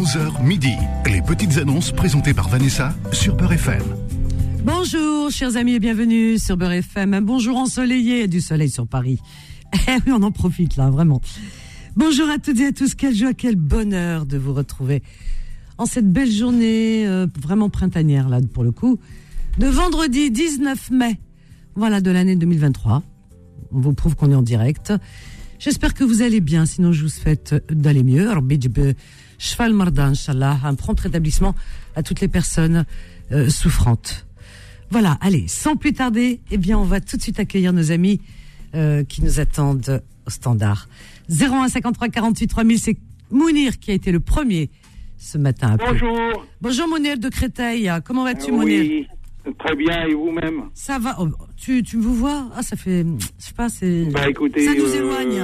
[0.00, 0.72] 11h midi.
[1.04, 3.82] Les petites annonces présentées par Vanessa sur Beurre FM.
[4.64, 7.12] Bonjour, chers amis, et bienvenue sur Beurre FM.
[7.12, 9.18] Un bonjour ensoleillé, du soleil sur Paris.
[9.88, 11.20] Eh oui, on en profite là, vraiment.
[11.96, 12.94] Bonjour à toutes et à tous.
[12.94, 15.02] Quelle joie, quel bonheur de vous retrouver
[15.76, 18.98] en cette belle journée, euh, vraiment printanière là, pour le coup,
[19.58, 21.20] de vendredi 19 mai,
[21.74, 23.02] voilà, de l'année 2023.
[23.72, 24.94] On vous prouve qu'on est en direct.
[25.58, 28.30] J'espère que vous allez bien, sinon je vous souhaite d'aller mieux.
[29.40, 31.54] Cheval Mardan, Inch'Allah, un prompt rétablissement
[31.96, 32.84] à toutes les personnes
[33.32, 34.26] euh, souffrantes.
[34.90, 38.20] Voilà, allez, sans plus tarder, eh bien, on va tout de suite accueillir nos amis
[38.74, 40.88] euh, qui nous attendent au standard.
[41.30, 42.96] 01 53 48 3000, c'est
[43.30, 44.68] Mounir qui a été le premier
[45.16, 45.76] ce matin.
[45.78, 46.44] Bonjour.
[46.60, 47.90] Bonjour Mounir de Créteil.
[48.04, 49.06] Comment vas-tu, Mounir?
[49.58, 51.26] Très bien, et vous-même Ça va oh,
[51.56, 53.04] tu, tu me vois Ah, ça fait.
[53.38, 54.04] Je sais pas, c'est.
[54.12, 55.42] Bah écoutez, ça nous euh, éloigne.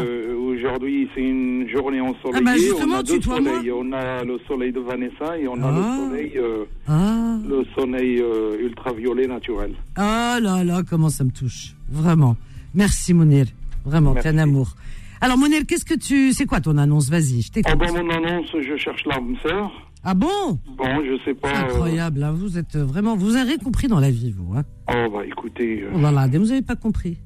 [0.54, 2.34] aujourd'hui c'est une journée ensoleillée.
[2.38, 3.52] Ah bah, justement, on a deux tutoie-moi.
[3.56, 3.72] soleils.
[3.72, 5.72] On a le soleil de Vanessa et on a Ah.
[5.72, 7.36] le soleil, euh, Ah.
[7.48, 9.72] le soleil euh, ultraviolet naturel.
[9.96, 11.74] Ah là là, comment ça me touche.
[11.90, 12.36] Vraiment.
[12.74, 13.46] Merci Mounir.
[13.84, 14.74] Vraiment, t'es un amour.
[15.20, 16.32] Alors Mounir, qu'est-ce que tu...
[16.32, 17.08] C'est quoi ton annonce?
[17.08, 17.72] Vas-y, je t'écoute.
[17.72, 19.70] En dans mon annonce, je cherche l'âme sœur.
[20.08, 21.48] Ah bon Bon, je sais pas.
[21.52, 22.30] C'est euh, incroyable, hein.
[22.32, 23.16] vous êtes vraiment...
[23.16, 24.54] Vous avez compris dans la vie, vous.
[24.56, 24.62] Hein.
[24.88, 27.18] oh bah écoutez, euh, Oh là là, vous avez pas compris.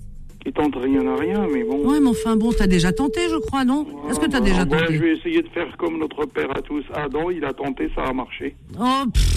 [0.43, 1.87] qui tente rien à rien, mais bon.
[1.87, 4.65] Ouais, mais enfin bon, t'as déjà tenté, je crois, non Est-ce que t'as Ah, déjà
[4.65, 6.83] bah, tenté Je vais essayer de faire comme notre père à tous.
[6.95, 8.57] Adam, il a tenté, ça a marché.
[8.79, 9.37] Oh, pff.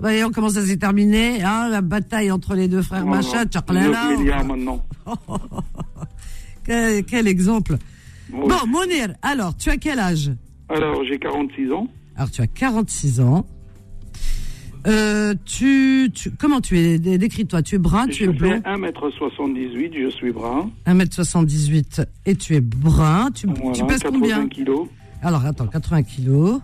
[0.00, 3.18] Voyons comment ça s'est terminé, hein, la bataille entre les deux frères Voilà.
[3.22, 4.16] Machin, 9 tchaklala.
[4.16, 4.84] milliards maintenant.
[6.64, 7.76] Quel, quel exemple.
[8.32, 8.48] Oui.
[8.48, 10.32] Bon, Mounir, alors, tu as quel âge?
[10.68, 11.86] Alors, j'ai 46 ans.
[12.16, 13.46] Alors, tu as 46 ans.
[14.86, 17.62] Euh, tu, tu, comment tu es Dé- Décris-toi.
[17.62, 18.50] Tu es brun, tu Je es blond.
[18.62, 20.70] fais 1m78, je suis brun.
[20.86, 23.30] 1m78 et tu es brun.
[23.34, 24.86] Tu, Voilà, tu pèses 80 combien kilos.
[25.22, 26.60] Alors, attends, 80 kilos.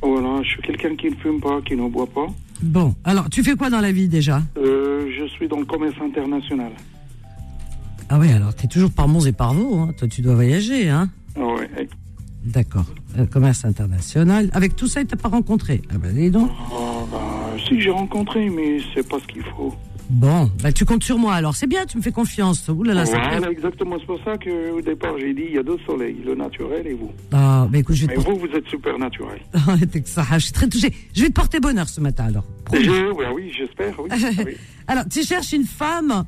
[0.00, 2.26] Voilà, je suis quelqu'un qui ne fume pas, qui ne boit pas.
[2.62, 4.42] Bon, alors, tu fais quoi dans la vie déjà?
[4.56, 6.70] Euh, je suis dans le commerce international.
[8.08, 9.76] Ah oui, alors, tu es toujours par Mons et par Vaux.
[9.80, 9.92] Hein.
[9.98, 11.68] Toi, tu dois voyager, hein Ah ouais.
[12.44, 12.86] D'accord.
[13.18, 14.50] Euh, commerce international.
[14.52, 16.50] Avec tout ça, tu pas rencontré Ah ben, dis donc.
[16.72, 17.20] Ah, bah,
[17.68, 19.74] si, j'ai rencontré, mais c'est pas ce qu'il faut.
[20.08, 21.54] Bon, bah, tu comptes sur moi alors.
[21.54, 22.66] C'est bien, tu me fais confiance.
[22.68, 23.96] Ouh là là, ça voilà, exactement.
[24.00, 26.94] C'est pour ça qu'au départ, j'ai dit il y a deux soleils, le naturel et
[26.94, 27.12] vous.
[27.30, 29.40] Ah, bah écoute, je vais Mais te vous, vous êtes super naturel.
[30.06, 30.92] ça, je suis très touchée.
[31.14, 32.44] Je vais te porter bonheur ce matin alors.
[32.64, 32.84] Promis.
[32.84, 34.08] Je- ouais, oui, j'espère, oui.
[34.46, 34.54] oui.
[34.88, 36.24] Alors, tu cherches une femme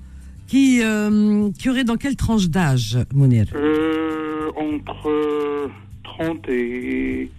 [0.46, 3.46] qui, euh, qui aurait dans quelle tranche d'âge, Mounir?
[3.56, 5.10] Euh, entre
[6.04, 7.30] 30 et.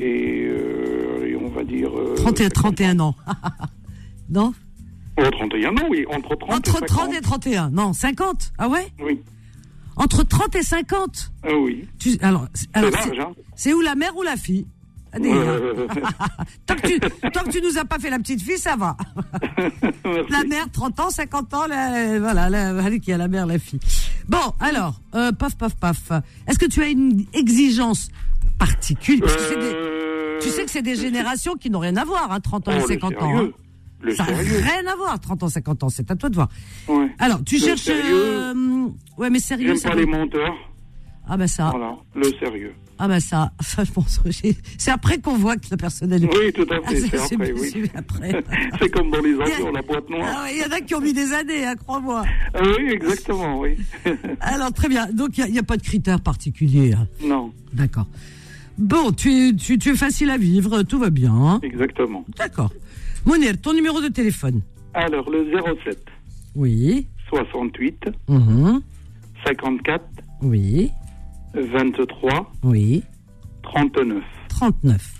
[0.00, 1.90] Et, euh, et on va dire.
[1.98, 2.52] euh, 30 et 50.
[2.54, 3.14] 31 ans.
[4.30, 4.54] non
[5.20, 6.04] Oh, 31 ans, oui.
[6.12, 6.88] Entre 30 Entre et 50.
[6.88, 7.70] 30 et 31.
[7.70, 8.52] Non, 50.
[8.58, 9.20] Ah ouais Oui.
[9.96, 11.32] Entre 30 et 50.
[11.42, 11.88] Ah oui.
[11.98, 13.30] Tu, alors, C'est hein.
[13.56, 14.64] c'est où la mère ou la fille
[15.12, 15.88] Ah, Euh,
[16.66, 17.00] tant, que tu,
[17.32, 18.96] tant que tu nous as pas fait la petite fille, ça va.
[20.30, 23.58] La mère, 30 ans, 50 ans, la- voilà, la, allez, qui a la mère, la
[23.58, 23.80] fille.
[24.28, 26.12] Bon, alors, euh, paf, paf, paf.
[26.46, 28.08] Est-ce que tu as une exigence
[28.58, 32.04] particulière Parce que des- Euh, Tu sais que c'est des générations qui n'ont rien à
[32.04, 33.36] voir, hein, 30 ans et le 50 ans.
[33.38, 33.48] hein.
[34.00, 34.60] Le Ça n'a sérieux.
[34.62, 36.48] rien à voir, 30 ans, 50 ans, c'est à toi de voir.
[36.86, 37.08] Ouais.
[37.18, 37.80] Alors, tu Le cherches...
[37.80, 38.14] sérieux.
[38.14, 38.86] euh,
[39.16, 40.54] ouais, mais sérieux, J'aime ça pas doit- les menteurs.
[41.28, 41.94] Ah bah ça, Voilà.
[42.14, 42.72] Le sérieux.
[42.98, 46.24] ah bah ça, ça je pense que c'est après qu'on voit que la personne elle
[46.24, 46.36] est...
[46.36, 46.96] Oui, tout à Ah, fait.
[47.00, 47.90] c'est- C'est après, oui.
[47.94, 48.44] après.
[48.80, 50.26] C'est comme dans les avions, la boîte noire.
[50.44, 52.24] Ah Il y en a qui ont mis des années, hein, crois-moi.
[52.54, 53.76] Ah oui, exactement, oui.
[54.40, 56.94] Alors très bien, donc il n'y a, pas de critères particuliers.
[56.94, 57.06] hein.
[57.22, 58.06] non, D'accord.
[58.78, 61.32] Bon, tu es, tu, tu es facile à vivre, tout va bien.
[61.34, 61.60] hein.
[61.62, 62.24] exactement.
[62.38, 62.72] D'accord.
[63.26, 64.62] Monel, ton numéro de téléphone
[64.94, 65.50] Alors, le
[65.84, 65.98] 07
[66.54, 67.06] Oui.
[67.28, 68.80] 68 Mhm.
[69.44, 70.04] 54
[70.42, 70.90] Oui.
[71.54, 73.02] 23 Oui.
[73.62, 74.22] 39.
[74.48, 75.14] 39.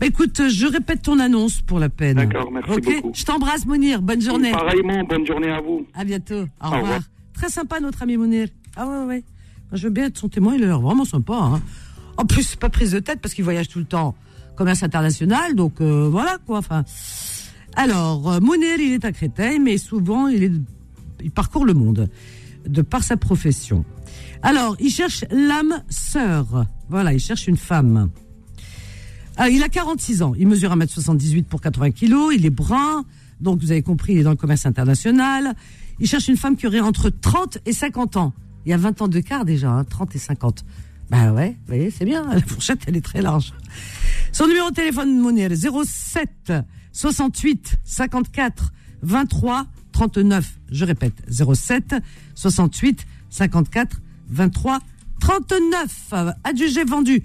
[0.00, 2.16] Bah écoute, je répète ton annonce pour la peine.
[2.16, 3.12] D'accord, merci Ok beaucoup.
[3.14, 4.02] Je t'embrasse, Mounir.
[4.02, 4.50] Bonne journée.
[4.50, 5.86] Pareillement, bonne journée à vous.
[5.94, 6.34] À bientôt.
[6.60, 6.80] Au, revoir.
[6.82, 7.00] revoir.
[7.34, 8.48] Très sympa, notre ami Mounir.
[8.76, 9.24] Ah ouais, ouais,
[9.72, 11.34] Je veux bien être son témoin, il a l'air vraiment sympa.
[11.34, 11.62] Hein.
[12.16, 14.14] En plus, pas prise de tête parce qu'il voyage tout le temps.
[14.56, 16.58] Commerce international, donc euh, voilà quoi.
[16.58, 16.84] Enfin,
[17.76, 20.52] alors, euh, Mounir, il est à Créteil, mais souvent, il, est,
[21.22, 22.08] il parcourt le monde
[22.66, 23.84] de par sa profession.
[24.42, 26.66] Alors, il cherche l'âme sœur.
[26.88, 28.10] Voilà, il cherche une femme.
[29.36, 30.34] Ah, il a 46 ans.
[30.36, 32.34] Il mesure 1m78 pour 80 kilos.
[32.34, 33.04] Il est brun.
[33.40, 35.54] Donc, vous avez compris, il est dans le commerce international.
[36.00, 38.32] Il cherche une femme qui aurait entre 30 et 50 ans.
[38.66, 40.64] Il y a 20 ans de quart déjà, hein, 30 et 50.
[41.10, 42.26] Ben ouais, vous voyez, c'est bien.
[42.32, 43.52] La fourchette, elle est très large.
[44.32, 46.52] Son numéro de téléphone monnaie 07
[46.92, 48.72] 68 54
[49.02, 50.58] 23 39.
[50.70, 51.96] Je répète, 07
[52.34, 54.01] 68 54
[54.32, 54.80] 23
[55.20, 56.14] 39.
[56.44, 57.22] Adjugé vendu.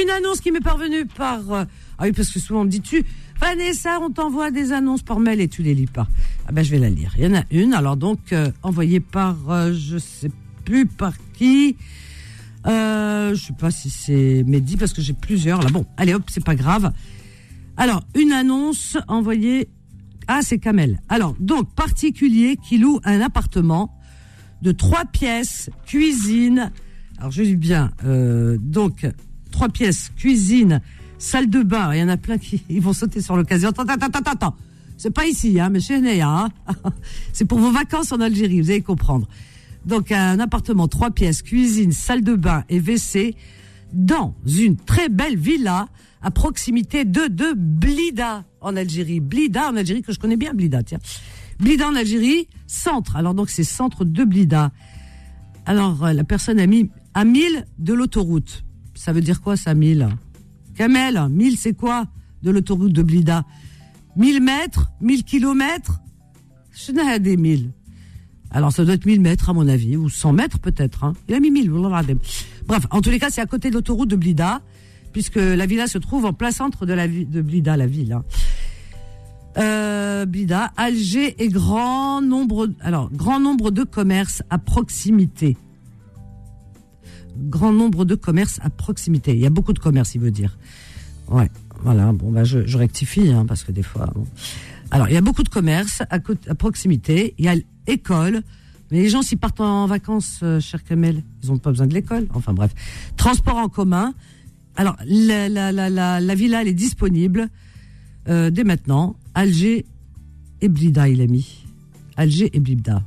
[0.00, 1.52] Une annonce qui m'est parvenue par...
[1.52, 1.64] euh,
[1.98, 3.04] ah oui, parce que souvent on me dit, tu...
[3.40, 6.06] Vanessa, on t'envoie des annonces par mail et tu les lis pas.
[6.46, 7.12] Ah ben je vais la lire.
[7.18, 10.30] Il y en a une, alors donc euh, envoyée par, euh, je sais
[10.64, 11.76] plus par qui.
[12.66, 15.68] Euh, je sais pas si c'est Mehdi parce que j'ai plusieurs là.
[15.70, 16.92] Bon, allez hop, c'est pas grave.
[17.76, 19.68] Alors une annonce envoyée.
[20.26, 21.00] Ah c'est Kamel.
[21.08, 23.94] Alors donc particulier qui loue un appartement
[24.64, 26.72] de trois pièces, cuisine.
[27.18, 29.06] Alors je dis bien euh, donc
[29.52, 30.80] trois pièces, cuisine,
[31.18, 31.94] salle de bain.
[31.94, 33.68] Il y en a plein qui ils vont sauter sur l'occasion.
[33.68, 34.56] Attends, attends, attends, attends.
[34.96, 36.28] C'est pas ici, hein, mais chez Neya.
[36.28, 36.50] Hein.
[37.32, 39.28] C'est pour vos vacances en Algérie, vous allez comprendre.
[39.84, 43.36] Donc un appartement, trois pièces, cuisine, salle de bain et WC
[43.92, 45.88] dans une très belle villa
[46.22, 49.20] à proximité de, de Blida en Algérie.
[49.20, 51.00] Blida en Algérie, que je connais bien, Blida, tiens.
[51.60, 53.16] Blida en Algérie, centre.
[53.16, 54.72] Alors donc c'est centre de Blida.
[55.66, 58.64] Alors euh, la personne a mis à 1000 de l'autoroute.
[58.94, 60.08] Ça veut dire quoi ça, 1000
[60.76, 62.06] Kamel, 1000 c'est quoi
[62.42, 63.44] de l'autoroute de Blida?
[64.16, 66.00] 1000 mètres 1000 kilomètres?
[66.72, 67.70] Je n'ai des 1000.
[68.50, 71.04] Alors ça doit être 1000 mètres à mon avis, ou 100 mètres peut-être.
[71.04, 71.14] Hein.
[71.28, 71.70] Il a mis 1000.
[71.70, 72.18] wallah al-azim.
[72.66, 74.60] Bref, en tous les cas, c'est à côté de l'autoroute de Blida,
[75.12, 78.12] puisque la villa se trouve en plein centre de la de Blida, la ville.
[78.12, 78.24] hein.
[79.56, 85.56] Euh, Blida, Alger et grand nombre, alors grand nombre de commerces à proximité.
[87.36, 89.32] Grand nombre de commerces à proximité.
[89.32, 90.56] Il y a beaucoup de commerces, il veut dire.
[91.28, 91.50] Ouais,
[91.82, 92.12] voilà.
[92.12, 94.12] Bon, bah je, rectifie, hein, parce que des fois.
[94.90, 96.18] Alors, il y a beaucoup de commerces à
[96.54, 97.34] proximité.
[97.38, 97.54] Il y a
[97.86, 98.42] l'école.
[98.90, 101.94] Mais les gens, s'ils partent en vacances, euh, cher Kamel, ils n'ont pas besoin de
[101.94, 102.26] l'école.
[102.34, 102.72] Enfin bref.
[103.16, 104.14] Transport en commun.
[104.76, 107.48] Alors, la, la, la, la, la villa, elle est disponible
[108.28, 109.16] euh, dès maintenant.
[109.34, 109.84] Alger
[110.60, 111.64] et Blida, il a mis.
[112.16, 113.02] Alger et Blida.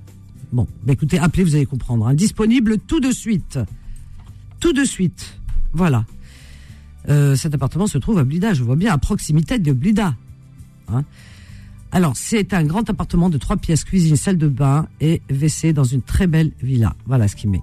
[0.51, 2.07] Bon, bah écoutez, appelez, vous allez comprendre.
[2.07, 2.13] hein.
[2.13, 3.59] Disponible tout de suite.
[4.59, 5.39] Tout de suite.
[5.73, 6.05] Voilà.
[7.09, 10.15] Euh, cet appartement se trouve à Blida, je vois bien, à proximité de Blida.
[10.89, 11.03] Hein.
[11.91, 15.85] Alors, c'est un grand appartement de trois pièces, cuisine, salle de bain et WC dans
[15.85, 16.95] une très belle villa.
[17.05, 17.61] Voilà ce qu'il met.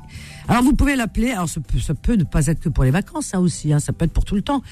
[0.49, 1.31] Alors, vous pouvez l'appeler.
[1.31, 1.61] Alors, ça
[1.95, 3.73] peut, ne pas être que pour les vacances, ça aussi.
[3.73, 4.63] Hein, ça peut être pour tout le temps.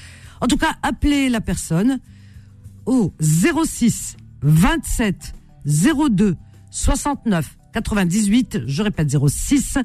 [0.41, 1.99] En tout cas, appelez la personne
[2.85, 5.33] au 06 27
[5.65, 6.35] 02
[6.71, 8.61] 69 98.
[8.65, 9.77] Je répète 06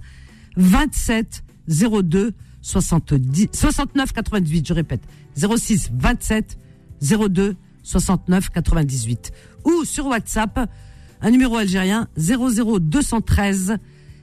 [0.56, 4.66] 27 02 70 69 98.
[4.66, 5.02] Je répète
[5.36, 6.58] 06 27
[7.00, 9.32] 02 69 98
[9.64, 10.68] ou sur WhatsApp
[11.20, 13.76] un numéro algérien 00 213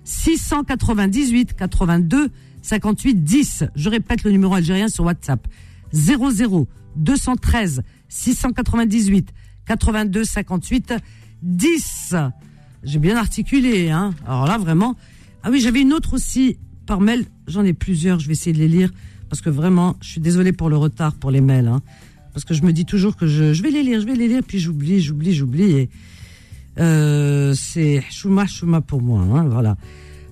[0.03, 2.29] 698 82
[2.61, 3.63] 58 10.
[3.75, 5.47] Je répète le numéro algérien sur WhatsApp
[5.93, 9.29] 00 213 698
[9.65, 10.93] 82 58
[11.41, 12.15] 10.
[12.83, 14.13] J'ai bien articulé, hein.
[14.25, 14.95] Alors là, vraiment.
[15.43, 17.25] Ah oui, j'avais une autre aussi par mail.
[17.47, 18.19] J'en ai plusieurs.
[18.19, 18.91] Je vais essayer de les lire
[19.29, 21.81] parce que vraiment, je suis désolée pour le retard pour les mails, hein.
[22.33, 24.41] Parce que je me dis toujours que je, vais les lire, je vais les lire,
[24.45, 25.87] puis j'oublie, j'oublie, j'oublie.
[26.77, 29.77] Euh, c'est chouma, chouma pour moi, hein, voilà.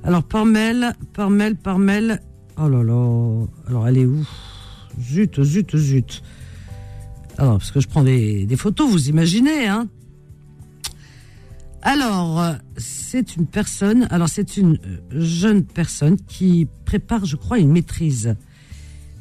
[0.04, 2.22] Alors par mail, par mail, par mail.
[2.58, 3.46] Oh là là.
[3.68, 4.26] Alors elle est où?
[5.02, 6.22] Zut, zut, zut.
[7.38, 9.88] Alors parce que je prends des, des photos, vous imaginez, hein
[11.86, 17.72] alors, c'est une personne, alors c'est une euh, jeune personne qui prépare, je crois, une
[17.72, 18.38] maîtrise.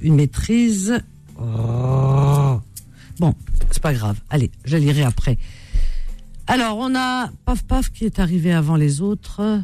[0.01, 1.03] Une maîtrise.
[1.41, 2.61] Oh.
[3.19, 3.35] Bon,
[3.73, 4.21] c'est pas grave.
[4.31, 5.39] Allez, je lirai après.
[6.47, 9.61] Alors, on a Paf Paf qui est arrivé avant les autres.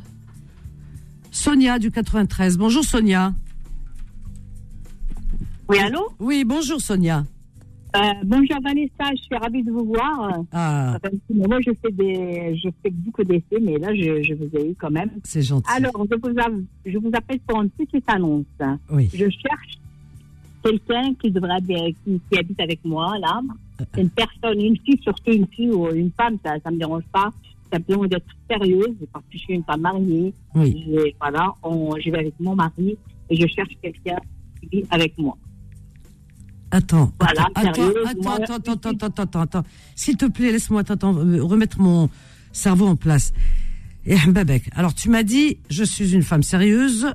[1.30, 2.58] Sonia du 93.
[2.58, 3.32] Bonjour Sonia.
[5.68, 6.14] Oui, allô?
[6.18, 7.24] Oui, bonjour Sonia.
[7.98, 10.40] Euh, Bonjour Vanessa, je suis ravie de vous voir.
[10.52, 14.48] Ah, petit moment, je fais, des, je fais beaucoup d'essais, mais là, je, je vous
[14.56, 15.10] ai eu quand même.
[15.24, 15.70] c'est gentil.
[15.74, 18.44] Alors, je vous, av- je vous appelle pour une petite annonce.
[18.90, 19.08] oui.
[19.12, 19.78] Je cherche
[20.62, 21.60] quelqu'un qui devrait
[22.04, 23.40] qui, qui habite avec moi, là.
[23.80, 27.04] Euh, Une personne, une fille, surtout une fille ou une femme, ça ne me dérange
[27.12, 27.30] pas.
[27.72, 30.32] Ça besoin d'être sérieuse, parce que je suis une femme mariée.
[30.54, 30.86] Oui.
[30.90, 32.96] Et voilà, on, je vais avec mon mari
[33.30, 34.16] et je cherche quelqu'un
[34.60, 35.36] qui vit avec moi.
[36.70, 39.64] Attends, voilà, attends, attends, attends, attends, attends, attends, attends, attends,
[39.96, 42.10] S'il te plaît, laisse-moi euh, remettre mon
[42.52, 43.32] cerveau en place.
[44.06, 47.06] Eh, Et alors tu m'as dit, je suis une femme sérieuse.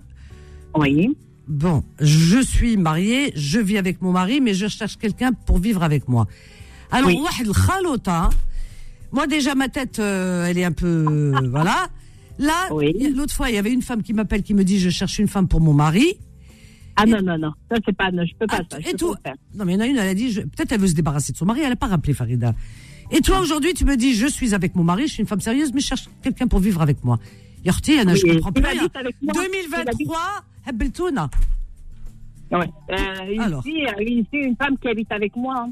[0.76, 1.16] Oui.
[1.48, 5.84] Bon, je suis mariée, je vis avec mon mari, mais je cherche quelqu'un pour vivre
[5.84, 6.28] avec moi.
[6.92, 7.20] Alors, oui.
[9.12, 11.06] moi déjà ma tête, euh, elle est un peu...
[11.10, 11.90] Euh, voilà.
[12.40, 12.94] Là, oui.
[13.16, 15.28] l'autre fois, il y avait une femme qui m'appelle, qui me dit, je cherche une
[15.28, 16.18] femme pour mon mari.
[16.96, 17.52] Ah non, non, non.
[17.72, 18.80] Ça, c'est pas, non, je peux pas Ah, ça.
[18.80, 19.16] Je et peux tout.
[19.24, 19.34] pas.
[19.56, 20.94] Non, mais il y en a une, elle a dit, je- peut-être elle veut se
[20.94, 22.54] débarrasser de son mari, elle n'a pas rappelé Farida.
[23.12, 25.42] Et toi, aujourd'hui, tu me dis, je suis avec mon mari, je suis une femme
[25.42, 27.20] sérieuse, mais je cherche quelqu'un pour vivre avec moi.
[27.66, 29.34] Yorti, Anna, je Oui, comprends moi.
[29.34, 30.20] 2023,
[30.68, 31.30] Hebeltouna.
[32.52, 32.70] Ouais.
[32.92, 33.64] Euh, Alors.
[33.66, 35.56] euh, une, femme qui habite avec moi.
[35.58, 35.72] hein.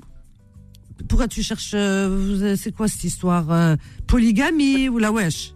[1.07, 2.09] Pourquoi tu cherches euh,
[2.41, 3.75] euh, C'est quoi cette histoire euh,
[4.07, 5.53] Polygamie ou la wesh?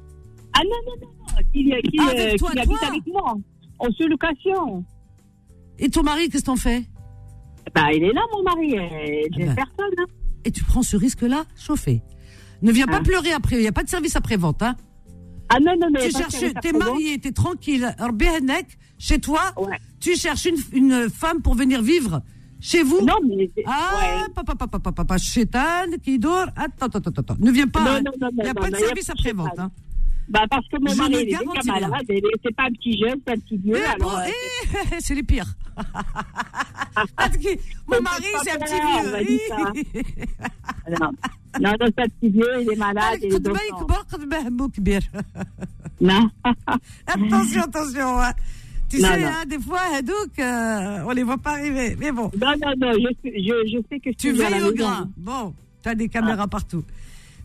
[0.54, 1.44] Ah non, non, non, non.
[1.54, 3.36] Qui, qui, Ah, avec toi, qui toi habite avec moi.
[3.80, 4.84] En sous-location.
[5.80, 6.84] Et ton mari, qu'est-ce que t'en fais?
[7.74, 8.72] Bah, il est là, mon mari.
[8.72, 9.56] J'ai Ah bah.
[9.56, 9.94] personne.
[10.00, 10.06] Hein.
[10.46, 12.02] Et tu prends ce risque-là Chauffé.
[12.62, 13.04] Ne viens pas Ah.
[13.04, 14.62] pleurer après, il n'y a pas de service après-vente.
[14.62, 14.76] Hein.
[15.50, 16.00] Ah non, non, non.
[16.02, 17.94] Tu cherches, t'es marié, t'es tranquille,
[18.98, 19.78] chez toi, Ouais.
[20.00, 22.22] tu cherches une, une femme pour venir vivre
[22.60, 23.02] chez vous?
[23.02, 23.52] Non, mais.
[23.66, 24.34] Ah, ouais.
[24.34, 26.48] papa, papa, papa, papa, chétan, qui dort.
[26.56, 27.36] Attends, attends, attends, attends.
[27.40, 28.00] Ne viens pas.
[28.02, 29.60] Non, non, non, Il n'y a pas de service après-vente.
[29.60, 29.72] Hein.
[30.28, 33.34] Bah parce que mon je mari est déjà malade, c'est pas un petit jeune, c'est
[33.34, 33.78] un petit vieux.
[33.78, 34.24] Eh, alors, euh,
[34.92, 35.54] eh, c'est les pires.
[37.88, 38.80] mon mari, c'est un petit
[39.84, 39.94] vieux.
[40.90, 41.12] non.
[41.62, 43.20] non, non, c'est un petit vieux, il est malade.
[43.22, 43.34] Il
[46.02, 46.30] Non.
[47.08, 48.20] Attention, attention.
[48.22, 48.34] Hein.
[48.90, 49.24] Tu sais.
[49.24, 51.96] Hein, des fois, hein, Hadouk, euh, on les voit pas arriver.
[52.00, 52.32] Mais bon.
[52.40, 55.10] Non, non, non, je, je, sais que je Tu veilles au grain.
[55.18, 56.48] Bon, tu as des caméras ah.
[56.48, 56.84] partout.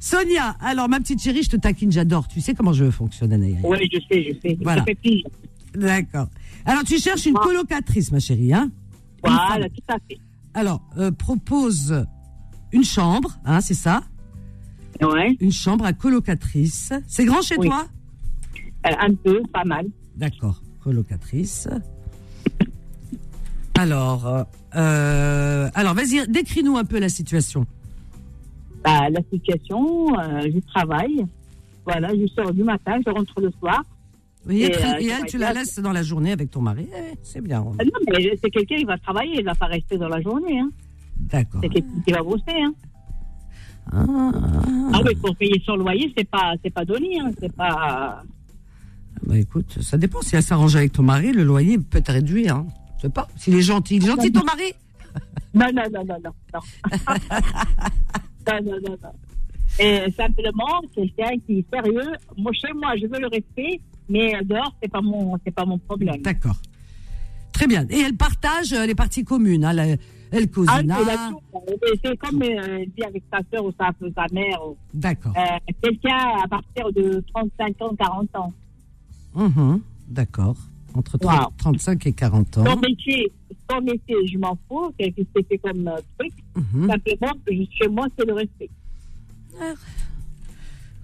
[0.01, 2.27] Sonia, alors ma petite chérie, je te taquine, j'adore.
[2.27, 4.59] Tu sais comment je fonctionne, Anaïs Oui, je sais, je sais.
[4.63, 4.85] Voilà.
[5.75, 6.27] D'accord.
[6.65, 8.71] Alors, tu cherches une colocatrice, ma chérie, hein?
[9.23, 10.19] Voilà, tout à fait.
[10.55, 12.05] Alors, euh, propose
[12.73, 14.03] une chambre, hein, c'est ça?
[15.03, 16.93] Ouais, Une chambre à colocatrice.
[17.07, 17.69] C'est grand chez Oui.
[17.69, 17.87] toi?
[18.87, 19.87] Euh, un peu, pas mal.
[20.17, 21.69] D'accord, colocatrice.
[23.79, 27.67] Alors, euh, alors vas-y, décris-nous un peu la situation.
[28.85, 31.25] Bah, la situation, euh, je travaille.
[31.85, 33.83] Voilà, je sors du matin, je rentre le soir.
[34.47, 36.89] Oui, et, très- euh, ça tu la laisses dans la journée avec ton mari.
[36.97, 37.63] Eh, c'est bien.
[37.79, 40.59] Ah non, mais c'est quelqu'un qui va travailler, il va pas rester dans la journée.
[40.61, 40.71] Hein.
[41.19, 41.61] D'accord.
[41.63, 42.43] C'est quelqu'un qui va bosser.
[42.49, 42.73] Hein.
[43.93, 44.05] Ah,
[44.95, 47.19] Ah oui, pour payer son loyer, c'est pas, c'est pas donné.
[47.21, 47.33] Hein.
[47.39, 48.23] C'est pas.
[49.27, 50.23] bah écoute, ça dépend.
[50.23, 52.49] Si elle s'arrange avec ton mari, le loyer peut être réduit.
[52.49, 52.67] Hein.
[52.97, 53.29] Je sais pas.
[53.37, 53.97] S'il est gentil.
[53.97, 54.73] Il est gentil ton mari
[55.55, 56.33] Non, non, non, non, non.
[56.55, 56.61] Non,
[58.47, 59.13] non, non, non, non.
[59.79, 62.13] Et simplement, quelqu'un qui est sérieux.
[62.37, 65.79] Moi, chez moi, je veux le respect, mais dehors, c'est pas mon, c'est pas mon
[65.79, 66.21] problème.
[66.23, 66.57] D'accord.
[67.53, 67.87] Très bien.
[67.91, 69.65] Et elle partage euh, les parties communes.
[69.65, 69.87] Hein, la-
[70.33, 70.97] elle Ah, cosina.
[71.83, 74.59] c'est C'est comme euh, dit avec sa soeur ou sa, sa mère.
[74.95, 75.33] D'accord.
[75.37, 78.53] euh, quelqu'un à partir de 35 ans, 40 ans.
[79.35, 79.81] Mhm.
[80.09, 80.57] D'accord.
[80.95, 81.53] Entre 30 Wow.
[81.59, 82.65] 35 et 40 ans.
[82.67, 83.31] Son métier,
[83.71, 84.93] son métier, je m'en fous.
[84.99, 86.89] Qu'est-ce que c'est fait comme euh, truc Mhm.
[86.89, 88.71] Simplement, que chez moi, c'est le respect.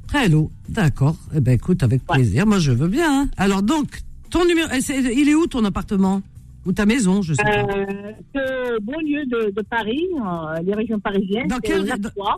[0.09, 0.51] Très lourd.
[0.69, 1.17] D'accord.
[1.35, 2.17] Eh ben écoute, avec Ouais.
[2.17, 2.47] plaisir.
[2.47, 3.23] Moi, je veux bien.
[3.23, 3.31] hein.
[3.37, 6.23] Alors donc, ton numéro, eh, il est où ton appartement?
[6.67, 7.63] Ou ta maison Je sais pas.
[7.63, 12.37] Euh, ce beau lieu de, de Paris, euh, les régions parisiennes, Dans quel- au 9-3,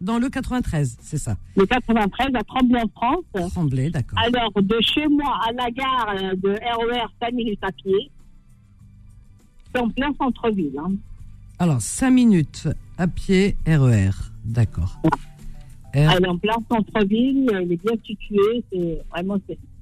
[0.00, 1.36] Dans, le 93, c'est ça.
[1.56, 3.50] le 93 à Tremblay en France.
[3.52, 4.18] Tremblay, d'accord.
[4.18, 8.10] Alors, de chez moi à la gare euh, de RER, 5 minutes à pied.
[9.74, 10.78] C'est en plein centre-ville.
[10.78, 10.92] Hein.
[11.58, 12.68] Alors, 5 minutes
[12.98, 14.10] à pied, RER.
[14.44, 15.00] D'accord.
[15.04, 15.10] R,
[15.94, 19.38] Elle est en plein centre-ville, elle est bien située, c'est vraiment...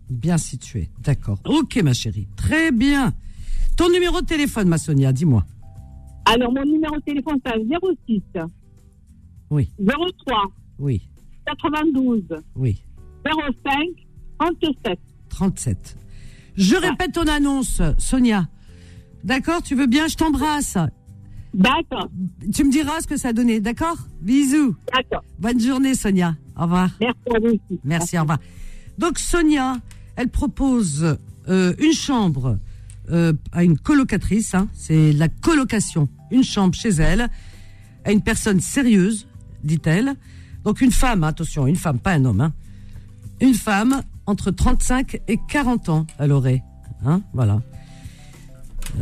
[0.09, 0.89] bien situé.
[1.03, 1.39] D'accord.
[1.45, 2.27] Ok, ma chérie.
[2.37, 3.13] Très bien.
[3.79, 5.47] Ton numéro de téléphone, ma Sonia, dis-moi.
[6.25, 7.53] Alors, mon numéro de téléphone, c'est
[8.09, 8.23] 06
[9.51, 10.47] Oui, 03
[10.81, 11.09] oui,
[11.47, 12.25] 92
[12.57, 12.83] oui.
[13.25, 13.33] 05
[14.41, 14.99] 37.
[15.29, 15.97] 37.
[16.57, 18.49] Je répète ton annonce, Sonia.
[19.23, 20.77] D'accord Tu veux bien Je t'embrasse.
[21.55, 22.09] D'accord,
[22.53, 23.97] Tu me diras ce que ça a donné, d'accord?
[24.21, 24.75] Bisous.
[24.93, 25.23] d'accord.
[25.39, 26.35] Bonne journée, Sonia.
[26.59, 26.91] Au revoir.
[27.01, 27.81] Merci à vous aussi.
[27.85, 28.39] Merci, au revoir.
[28.99, 29.77] Donc, Sonia,
[30.17, 31.17] elle propose
[31.49, 32.59] euh, une chambre
[33.11, 34.55] euh, à une colocatrice.
[34.55, 36.09] hein, c'est la colocation.
[36.31, 37.29] Une chambre chez elle,
[38.05, 39.27] à une personne sérieuse,
[39.65, 40.15] dit-elle.
[40.65, 42.41] Donc, une femme, attention, une femme, pas un homme.
[42.41, 42.53] hein.
[43.41, 46.63] Une femme entre 35 et 40 ans, elle aurait.
[47.05, 47.61] Hein, voilà.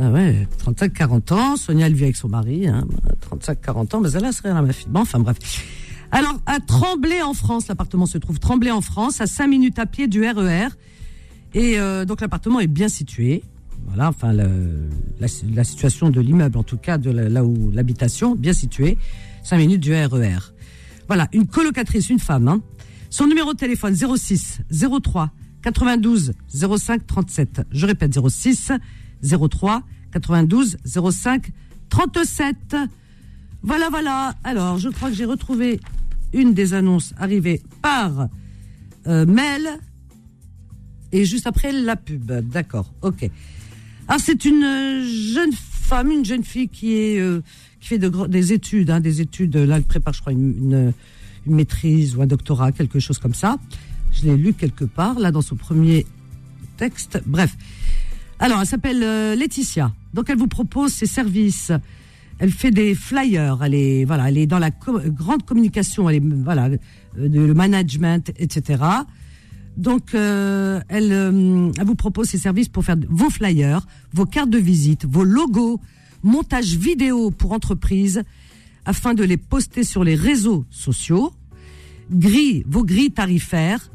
[0.01, 2.85] Ah ouais, 35-40 ans, Sonia elle vit avec son mari, hein,
[3.31, 4.89] 35-40 ans, mais elle serait là ma fille.
[4.91, 5.39] Bon, enfin bref.
[6.11, 9.87] Alors, à Tremblay en France, l'appartement se trouve Tremblay en France, à 5 minutes à
[9.87, 10.69] pied du RER.
[11.55, 13.43] Et euh, donc l'appartement est bien situé.
[13.87, 18.99] Voilà, enfin la, situation de l'immeuble, en tout cas de là où l'habitation, bien située,
[19.45, 20.39] 5 minutes du RER.
[21.07, 22.49] Voilà, une colocatrice, une femme.
[22.49, 22.61] hein.
[23.11, 24.61] Son numéro de téléphone 06
[25.03, 25.31] 03
[25.63, 27.63] 92 05 37.
[27.71, 28.73] Je répète 06
[29.23, 31.51] 03 92 05
[31.89, 32.77] 37.
[33.63, 34.35] Voilà, voilà.
[34.45, 35.81] Alors, je crois que j'ai retrouvé
[36.33, 38.29] une des annonces arrivées par
[39.07, 39.69] euh, mail
[41.13, 42.31] et juste après la pub.
[42.33, 43.31] D'accord, ok.
[44.09, 47.43] Alors, c'est une euh, jeune femme, une jeune fille qui est euh,
[47.81, 49.57] qui fait des études, hein, des études.
[49.57, 50.93] Là, elle prépare, je crois, une,
[51.47, 53.59] maîtrise ou un doctorat, quelque chose comme ça.
[54.13, 56.07] Je l'ai lu quelque part, là, dans son premier
[56.77, 57.23] texte.
[57.27, 57.57] Bref.
[58.39, 59.93] Alors, elle s'appelle euh, Laetitia.
[60.13, 61.73] Donc elle vous propose ses services.
[62.39, 63.63] Elle fait des flyers.
[63.63, 66.11] Elle est voilà, elle est dans la grande communication.
[66.11, 66.79] Elle est voilà, euh,
[67.17, 68.83] le management, etc.
[69.77, 74.51] Donc euh, elle, euh, elle vous propose ses services pour faire vos flyers, vos cartes
[74.51, 75.81] de visite, vos logos,
[76.23, 78.23] montage vidéo pour entreprises
[78.87, 81.33] afin de les poster sur les réseaux sociaux,
[82.11, 83.91] grilles, vos grilles tarifaires,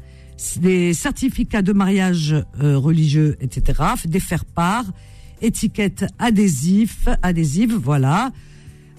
[0.60, 4.84] des certificats de mariage euh, religieux, etc., des faire-part,
[5.40, 8.32] étiquettes adhésifs, adhésives, voilà.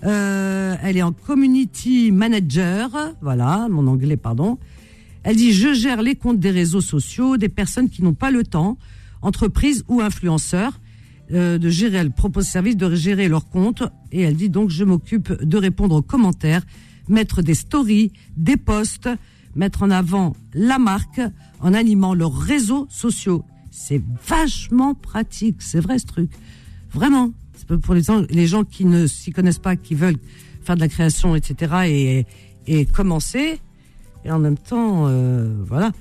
[0.01, 2.89] Elle est en community manager,
[3.21, 4.57] voilà, mon anglais, pardon.
[5.23, 8.43] Elle dit je gère les comptes des réseaux sociaux des personnes qui n'ont pas le
[8.43, 8.77] temps,
[9.21, 10.79] entreprises ou influenceurs,
[11.31, 11.97] euh, de gérer.
[11.97, 15.95] Elle propose service de gérer leurs comptes et elle dit donc je m'occupe de répondre
[15.95, 16.63] aux commentaires,
[17.07, 19.09] mettre des stories, des posts,
[19.55, 21.21] mettre en avant la marque
[21.61, 23.45] en animant leurs réseaux sociaux.
[23.71, 26.31] C'est vachement pratique, c'est vrai ce truc,
[26.91, 27.31] vraiment.
[27.81, 30.17] Pour les gens, les gens qui ne s'y connaissent pas, qui veulent
[30.63, 31.73] faire de la création, etc.
[31.87, 32.25] et,
[32.67, 33.61] et commencer
[34.25, 35.91] et en même temps, euh, voilà.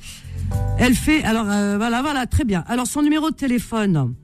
[0.79, 2.65] Elle fait, alors euh, voilà, voilà, très bien.
[2.67, 4.15] Alors son numéro de téléphone,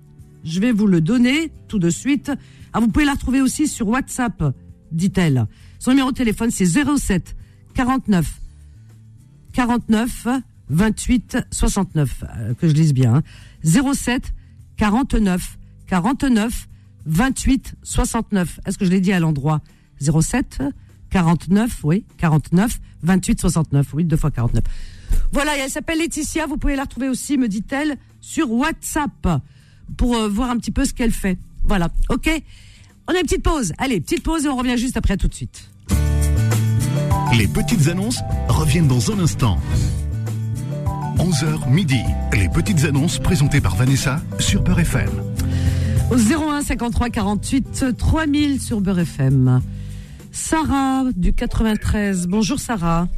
[0.45, 2.31] je vais vous le donner tout de suite.
[2.73, 4.43] Ah, vous pouvez la retrouver aussi sur WhatsApp,
[4.93, 5.47] dit-elle.
[5.79, 7.35] Son numéro de téléphone, c'est 07
[7.75, 8.41] 49
[9.53, 10.29] 49
[10.71, 13.15] 28 69, euh, que je lise bien.
[13.17, 13.23] hein.
[13.65, 14.35] 07
[14.77, 16.69] 49 49
[17.07, 18.61] 28 69.
[18.67, 19.61] Est-ce que je l'ai dit à l'endroit?
[20.01, 20.63] 07
[21.11, 24.63] 49, oui, 49, 28, 69, oui, deux fois 49.
[25.33, 29.41] Voilà, et elle s'appelle Laetitia, vous pouvez la retrouver aussi, me dit-elle, sur WhatsApp,
[29.97, 31.39] pour euh, voir un petit peu ce qu'elle fait.
[31.65, 32.31] Voilà, ok
[33.07, 35.35] On a une petite pause, allez, petite pause et on revient juste après tout de
[35.35, 35.69] suite.
[37.37, 39.59] Les petites annonces reviennent dans un instant.
[41.19, 42.01] 11h midi.
[42.33, 45.11] Les petites annonces présentées par Vanessa sur Peur FM.
[46.11, 49.61] Au 01 53 48 3000 sur Beurre FM.
[50.39, 52.29] Sarah du 93.
[52.29, 53.09] Bonjour Sarah.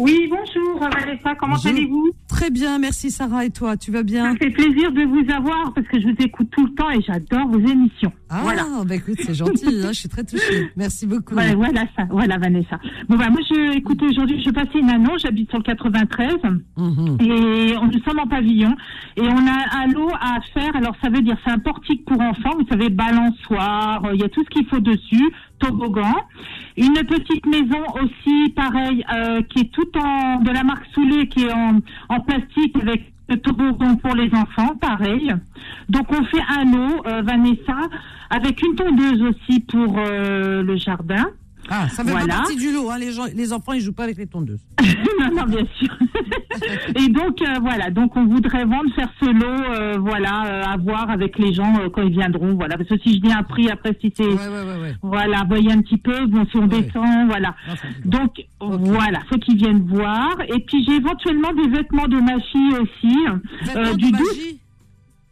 [0.00, 2.10] Oui, bonjour Vanessa, comment allez-vous?
[2.28, 3.44] Très bien, merci Sarah.
[3.44, 4.32] Et toi, tu vas Ça bien?
[4.32, 7.00] Me fait plaisir de vous avoir parce que je vous écoute tout le temps et
[7.02, 8.12] j'adore vos émissions.
[8.28, 8.62] Ah, Voilà.
[8.86, 10.70] bah écoute, c'est gentil, hein, je suis très touchée.
[10.76, 11.32] Merci beaucoup.
[11.34, 12.78] Voilà, voilà ça, voilà Vanessa.
[13.08, 16.34] Bon bah moi je écoute aujourd'hui je passais une annonce, j'habite sur le 93
[16.76, 17.16] Mhm.
[17.20, 18.74] et on, nous sommes en pavillon
[19.16, 20.76] et on a un lot à faire.
[20.76, 24.24] Alors ça veut dire c'est un portique pour enfants, vous savez balançoire, euh, il y
[24.24, 26.14] a tout ce qu'il faut dessus, toboggan,
[26.76, 31.44] une petite maison aussi pareil euh, qui est tout en de la marque Soulet qui
[31.44, 35.34] est en, en plastique avec le toboggan pour les enfants, pareil.
[35.88, 37.76] Donc on fait un lot, euh, Vanessa,
[38.30, 41.26] avec une tondeuse aussi pour euh, le jardin.
[41.70, 42.26] Ah, ça fait Voilà.
[42.26, 42.98] pas partie du lot, hein.
[42.98, 44.64] les, gens, les enfants ils jouent pas avec les tondeuses.
[45.20, 45.96] non, non, bien sûr.
[46.96, 50.76] Et donc euh, voilà, donc on voudrait vendre, faire ce lot, euh, voilà, euh, à
[50.76, 52.76] voir avec les gens euh, quand ils viendront, voilà.
[52.76, 55.72] Parce que si je dis un prix, après si c'est, Ouais, ouais, ouais, voilà, voyez
[55.72, 57.54] un petit peu, bon si on descend, voilà.
[57.66, 58.18] Non, bon.
[58.18, 60.36] Donc voilà, faut qu'ils viennent voir.
[60.48, 63.16] Et puis j'ai éventuellement des vêtements de ma fille aussi,
[63.62, 64.60] Vêtements euh, de du 12 magie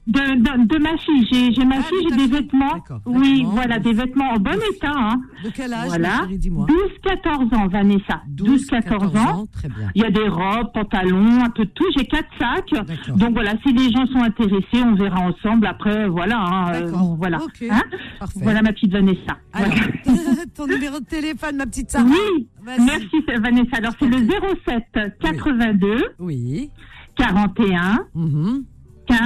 [0.07, 1.27] de, de, de ma fille.
[1.33, 2.75] J'ai, j'ai ma Ah, fille, de j'ai des vêtements.
[3.07, 3.51] Oui, vêtements.
[3.51, 4.93] voilà, des vêtements en bon état.
[4.95, 5.21] Hein.
[5.45, 6.19] De quel âge, Voilà.
[6.21, 6.67] chérie, dis-moi
[7.05, 8.23] 12-14 ans, Vanessa.
[8.35, 9.47] 12-14 ans.
[9.53, 9.91] Très bien.
[9.95, 11.85] Il y a des robes, pantalons, un peu de tout.
[11.97, 12.71] J'ai quatre sacs.
[12.87, 13.17] D'accord.
[13.17, 15.67] Donc voilà, si les gens sont intéressés, on verra ensemble.
[15.67, 16.39] Après, voilà.
[16.39, 17.17] hein, euh, D'accord.
[17.17, 17.43] voilà.
[17.43, 17.65] Ok.
[17.71, 17.83] Hein
[18.21, 18.41] Parfait.
[18.43, 19.37] voilà ma petite Vanessa.
[19.53, 19.71] Alors,
[20.05, 20.21] Voilà.
[20.57, 22.07] ton numéro de téléphone, ma petite Sarah.
[22.07, 22.85] Oui, Vas-y.
[22.85, 23.77] merci Vanessa.
[23.79, 24.19] Alors c'est le
[24.67, 26.71] 07 82 Oui.
[27.17, 28.65] 41 Mhm.
[29.07, 29.19] 15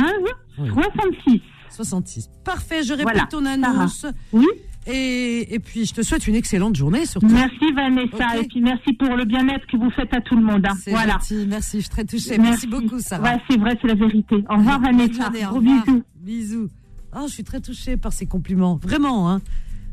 [0.59, 0.69] Oui.
[0.73, 1.41] 66.
[1.71, 2.31] 66.
[2.45, 4.05] Parfait, je répète Voilà, ton annonce.
[4.33, 4.47] Oui,
[4.87, 7.29] Et, et puis, je te souhaite une excellente journée surtout.
[7.29, 8.39] merci Vanessa.
[8.41, 10.65] Et puis merci pour le bien-être que vous faites à tout le monde.
[10.67, 10.75] hein.
[10.83, 11.13] C'est Voilà.
[11.15, 12.39] gentil, merci, je suis très touchée.
[12.39, 13.23] Merci, beaucoup, Sarah.
[13.35, 14.37] Ouais, c'est vrai, c'est la vérité.
[14.49, 15.23] Au revoir Vanessa.
[15.25, 15.85] journée, au Gros revoir.
[15.85, 16.03] bisous.
[16.17, 16.69] Bisous.
[17.17, 18.77] Oh, je suis très touchée par ces compliments.
[18.83, 19.41] Vraiment, hein.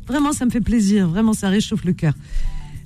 [0.07, 1.07] Vraiment, ça me fait plaisir.
[1.09, 2.13] Vraiment, ça réchauffe le cœur.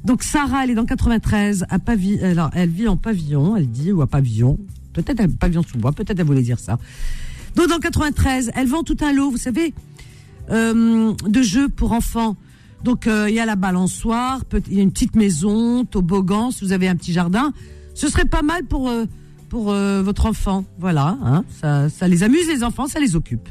[0.03, 2.19] Donc, Sarah, elle est dans 93, à Pavi...
[2.23, 4.57] Alors, elle vit en pavillon, elle dit, ou à pavillon.
[4.93, 6.77] Peut-être un pavillon sous bois, peut-être elle voulait dire ça.
[7.55, 9.73] Donc, dans 93, elle vend tout un lot, vous savez,
[10.49, 12.37] euh, de jeux pour enfants.
[12.83, 16.63] Donc, euh, il y a la balançoire, il y a une petite maison, toboggan, si
[16.63, 17.53] vous avez un petit jardin.
[17.93, 19.05] Ce serait pas mal pour, euh,
[19.49, 20.63] pour votre enfant.
[20.79, 23.49] Voilà, hein, ça, ça les amuse, les enfants, ça les occupe.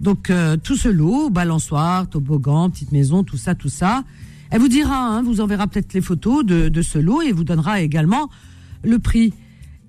[0.00, 4.02] Donc, tout ce lot, balançoire, toboggan, petite maison, tout ça, tout ça.
[4.50, 7.80] Elle vous dira, hein, vous enverra peut-être les photos de ce lot et vous donnera
[7.80, 8.30] également
[8.82, 9.34] le prix.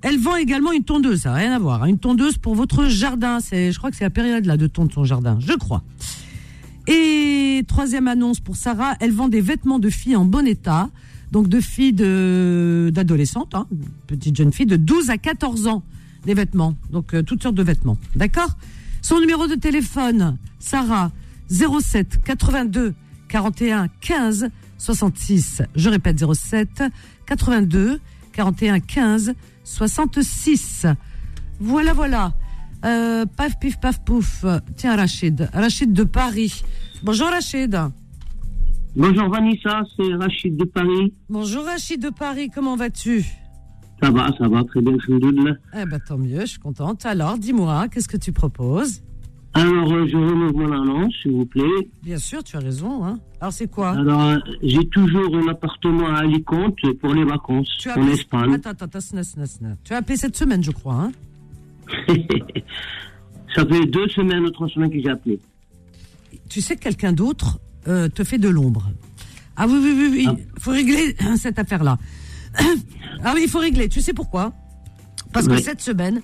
[0.07, 1.81] Elle vend également une tondeuse, ça n'a rien à voir.
[1.81, 3.39] hein, une tondeuse pour votre jardin.
[3.39, 5.81] C'est, je crois que c'est la période là de tondre son jardin, je crois.
[6.85, 10.91] Et troisième annonce pour Sarah, elle vend des vêtements de filles en bon état,
[11.31, 13.65] donc de filles de d'adolescentes, hein,
[14.05, 15.81] petites jeunes filles de 12 à 14 ans,
[16.27, 18.49] des vêtements, donc euh, toutes sortes de vêtements, d'accord?
[19.01, 21.11] Son numéro de téléphone, Sarah,
[21.49, 22.93] 07 82
[23.27, 25.63] 41 15 66.
[25.75, 26.83] Je répète 07
[27.25, 27.99] 82
[28.33, 29.54] 41 15 66.
[31.60, 32.34] Voilà, voilà.
[32.86, 34.45] Euh, paf, pif, paf, pouf.
[34.75, 35.49] Tiens, Rachid.
[35.54, 36.63] Rachid de Paris.
[37.04, 37.78] Bonjour, Rachid.
[38.95, 41.13] Bonjour Vanessa, c'est Rachid de Paris.
[41.30, 42.49] Bonjour, Rachid de Paris.
[42.54, 43.25] Comment vas-tu?
[44.01, 45.56] Ça va, ça va, très bien, alhamdoulilah.
[45.73, 47.06] Eh ben, tant mieux, je suis contente.
[47.06, 49.01] Alors, dis-moi, qu'est-ce que tu proposes?
[49.57, 51.89] Alors, je renouve mon annonce, s'il vous plaît.
[52.03, 53.05] Bien sûr, tu as raison.
[53.05, 53.19] Hein.
[53.39, 53.91] Alors, c'est quoi?
[53.91, 58.13] Alors, j'ai toujours un appartement à Alicante pour les vacances, tu as en appelé...
[58.15, 58.53] Espagne.
[58.53, 59.77] Attends, attends, attends.
[59.85, 60.95] Tu as appelé cette semaine, je crois.
[60.95, 61.11] Hein
[63.55, 65.39] ça fait deux semaines ou trois semaines que j'ai appelé.
[66.49, 68.91] tu sais que quelqu'un d'autre euh, te fait de l'ombre.
[69.55, 70.25] Ah oui, oui, oui, oui.
[70.27, 70.35] Ah.
[70.57, 71.97] Il faut régler cette affaire-là.
[73.23, 73.87] ah oui, il faut régler.
[73.87, 74.51] Tu sais pourquoi?
[75.31, 76.21] Parce que cette semaine,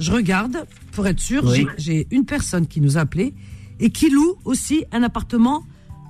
[0.00, 1.66] je regarde, pour être sûr, Oui.
[1.78, 3.34] j'ai- une personne qui nous a appelé
[3.78, 5.62] et qui loue aussi un appartement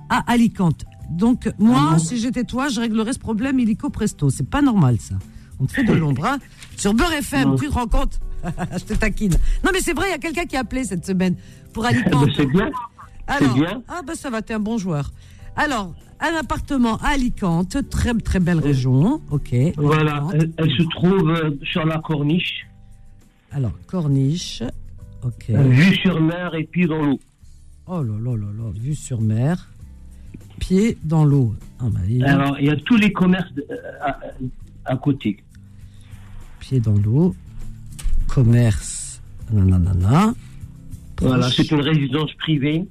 [0.09, 0.85] à Alicante.
[1.11, 4.29] Donc, moi, Ah si j'étais toi, je réglerais ce problème illico presto.
[4.29, 5.15] C'est pas normal, ça.
[5.59, 6.37] On te fait de l'ombre, hein.
[6.77, 7.55] Sur Beurre FM, Non.
[7.57, 8.19] tu te rends compte?
[8.79, 9.33] Je te taquine.
[9.63, 11.35] Non, mais c'est vrai, il y a quelqu'un qui a appelé cette semaine
[11.73, 12.29] pour Eh ben, Alicante.
[12.35, 12.69] c'est bien.
[13.27, 13.81] Alors, bien.
[13.89, 15.11] Ah bah ça va, t'es un bon joueur.
[15.55, 19.53] Alors, un appartement à Alicante, très très belle région, ok.
[19.77, 22.67] Voilà, elle se trouve euh, sur la corniche,
[23.57, 24.61] Alors, Corniche,
[25.23, 25.49] ok.
[25.49, 27.19] vue sur mer et pied dans l'eau.
[27.87, 29.71] Oh là là là là, vue sur mer,
[30.59, 31.55] pied dans l'eau.
[31.79, 34.19] Ah bah, il Alors, il y a tous les commerces euh, à,
[34.85, 35.37] à côté.
[36.59, 37.35] pied dans l'eau,
[38.27, 40.35] commerce, nanana.
[41.19, 42.85] Voilà, c'est une résidence privée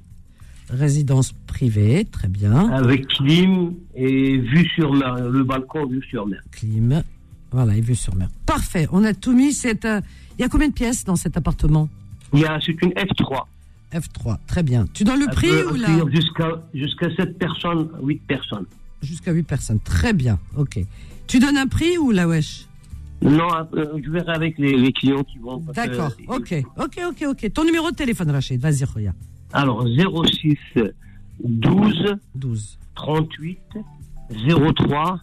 [0.69, 2.69] résidence privée, très bien.
[2.71, 6.41] avec clim et vue sur mer, le balcon vue sur mer.
[6.51, 7.03] Clim,
[7.51, 8.27] voilà, et vue sur mer.
[8.45, 9.53] Parfait, on a tout mis.
[9.53, 10.01] C'est, euh,
[10.37, 11.89] Il y a combien de pièces dans cet appartement?
[12.33, 13.45] Il y a, c'est une F3.
[13.93, 14.85] F3, très bien.
[14.93, 18.65] Tu donnes le Elle prix peut ou là accueillir Jusqu'à jusqu'à 7 personnes, 8 personnes.
[19.01, 19.79] Jusqu'à 8 personnes.
[19.79, 20.39] Très bien.
[20.57, 20.79] OK.
[21.27, 22.65] Tu donnes un prix ou la wesh?
[23.21, 25.59] Non, euh, je verrai avec les, les clients qui vont.
[25.61, 26.11] parce que- D'accord.
[26.27, 26.53] OK.
[26.77, 27.53] OK, OK, OK.
[27.53, 28.59] Ton numéro de téléphone, Rachid.
[28.59, 29.13] Vas-y, Roya.
[29.53, 30.57] Alors, 06
[31.43, 33.59] 12 12 38
[34.75, 35.19] 03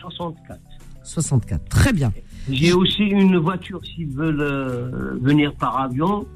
[0.00, 0.60] 64.
[1.02, 1.68] 64.
[1.68, 2.12] Très bien.
[2.50, 6.26] J'ai aussi une voiture s'ils veulent euh, venir par avion.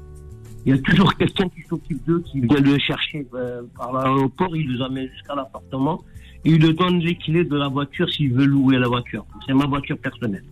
[0.65, 4.55] Il y a toujours quelqu'un qui s'occupe d'eux, qui vient le chercher euh, par l'aéroport,
[4.55, 6.03] il les amène jusqu'à l'appartement.
[6.45, 9.25] Et il leur donne les clés de la voiture s'il veut louer la voiture.
[9.47, 10.43] C'est ma voiture personnelle.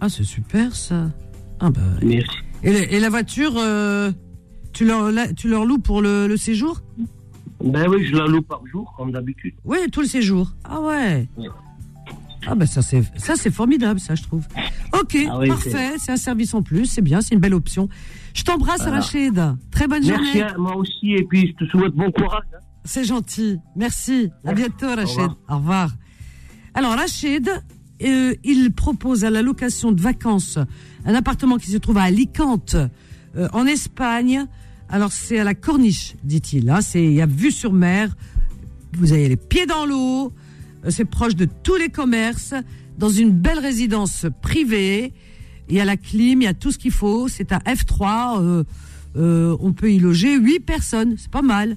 [0.00, 1.10] Ah, c'est super, ça.
[1.60, 1.80] Ah, bah.
[2.02, 2.36] Merci.
[2.62, 4.10] Et, la- et la voiture, euh,
[4.72, 6.80] tu, leur, la- tu leur loues pour le, le séjour?
[7.64, 9.54] Ben oui, je la loue par jour, comme d'habitude.
[9.64, 10.50] Oui, tout le séjour.
[10.64, 11.28] Ah, ouais.
[12.46, 14.46] Ah, bah, ça, c'est, ça, c'est formidable, ça, je trouve.
[14.98, 15.92] OK, Ah oui, parfait.
[15.98, 16.86] C'est un service en plus.
[16.86, 17.88] C'est bien, c'est une belle option.
[18.34, 18.96] Je t'embrasse, Voilà.
[18.96, 19.40] Rachid.
[19.70, 20.42] Très bonne Merci journée.
[20.42, 22.44] à moi aussi, et puis je te souhaite bon courage.
[22.54, 22.58] hein.
[22.84, 23.58] C'est gentil.
[23.76, 24.30] Merci.
[24.44, 24.62] À Merci.
[24.62, 25.18] bientôt, Rachid.
[25.18, 25.36] revoir.
[25.48, 25.90] Au revoir.
[26.74, 27.50] Alors, Rachid,
[28.02, 30.58] euh, il propose à la location de vacances
[31.04, 32.74] un appartement qui se trouve à Alicante,
[33.36, 34.46] euh, en Espagne.
[34.88, 36.68] Alors, c'est à la corniche, dit-il.
[36.70, 36.80] Hein.
[36.80, 38.16] C'est, il y a vue sur mer.
[38.94, 40.32] Vous avez les pieds dans l'eau.
[40.88, 42.54] C'est proche de tous les commerces.
[42.98, 45.12] Dans une belle résidence privée.
[45.68, 47.28] Il y a la clim, il y a tout ce qu'il faut.
[47.28, 48.40] C'est à F3.
[48.42, 48.64] euh,
[49.16, 51.14] euh, on peut y loger huit personnes.
[51.16, 51.76] C'est pas mal.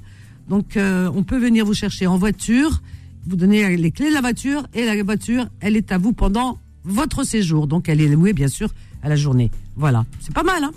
[0.50, 2.82] Donc, euh, on peut venir vous chercher en voiture,
[3.26, 6.60] vous donner les clés de la voiture, et la voiture, elle est à vous pendant
[6.84, 7.68] votre séjour.
[7.68, 9.52] Donc, elle est louée, bien sûr, à la journée.
[9.76, 10.06] Voilà.
[10.20, 10.72] C'est pas mal, hein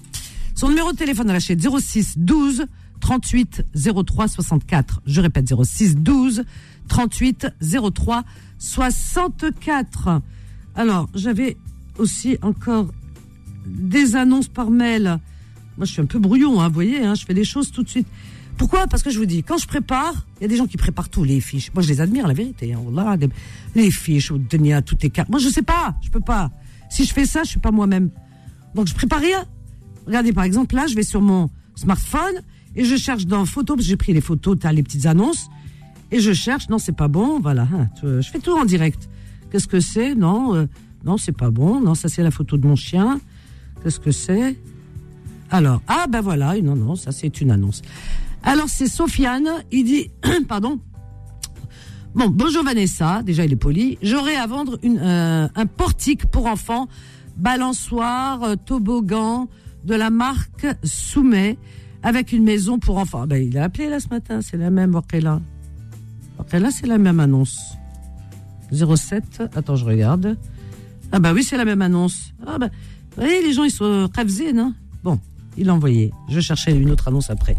[0.54, 2.66] Son numéro de téléphone à la 06 12
[3.00, 5.02] 38 03 64.
[5.06, 6.44] Je répète, 06 12
[6.88, 7.49] 38
[7.94, 8.25] 03
[8.59, 10.20] 64.
[10.75, 11.57] Alors, j'avais
[11.99, 12.88] aussi encore
[13.66, 15.18] des annonces par mail.
[15.77, 17.83] Moi, je suis un peu brouillon, hein, vous voyez, hein, je fais les choses tout
[17.83, 18.07] de suite.
[18.57, 18.87] Pourquoi?
[18.87, 21.11] Parce que je vous dis, quand je prépare, il y a des gens qui préparent
[21.11, 21.70] tous les fiches.
[21.75, 22.72] Moi, je les admire, la vérité.
[22.72, 23.29] Hein, Wallah, des-
[23.75, 25.29] les fiches, au Denia, toutes les cartes.
[25.29, 26.51] Moi, je sais pas, je peux pas.
[26.88, 28.11] Si je fais ça, je suis pas moi-même.
[28.75, 29.44] Donc, je prépare rien.
[30.07, 32.37] Regardez, par exemple, là, je vais sur mon smartphone
[32.75, 35.49] et je cherche dans photos, parce que j'ai pris les photos, t'as les petites annonces,
[36.10, 37.62] et je cherche, non, c'est pas bon, voilà.
[37.72, 39.08] hein, je fais tout en direct.
[39.50, 40.14] Qu'est-ce que c'est?
[40.14, 40.66] Non, euh,
[41.04, 41.80] non, c'est pas bon.
[41.80, 43.20] Non, ça, c'est la photo de mon chien.
[43.82, 44.56] Qu'est-ce que c'est?
[45.50, 47.82] Alors, ah ben voilà, non, non, ça c'est une annonce.
[48.42, 50.10] Alors c'est Sofiane, il dit,
[50.48, 50.80] pardon.
[52.14, 53.98] Bon, bonjour Vanessa, déjà il est poli.
[54.02, 56.88] J'aurais à vendre une, euh, un portique pour enfants,
[57.36, 59.48] balançoire, euh, toboggan,
[59.84, 61.58] de la marque Soumet,
[62.02, 63.20] avec une maison pour enfants.
[63.22, 64.96] Ah Ben, il a appelé là ce matin, c'est la même,
[66.38, 66.68] Wakela.
[66.68, 67.59] Wakela, c'est la même annonce.
[68.72, 70.37] 07, attends, je regarde.
[71.12, 72.33] Ah bah oui, c'est la même annonce.
[72.46, 72.68] Ah bah,
[73.16, 74.75] vous voyez, les gens, ils sont rêvés, non?
[75.05, 75.20] Bon,
[75.57, 76.12] il l'a envoyé.
[76.29, 77.57] Je cherchais une autre annonce après.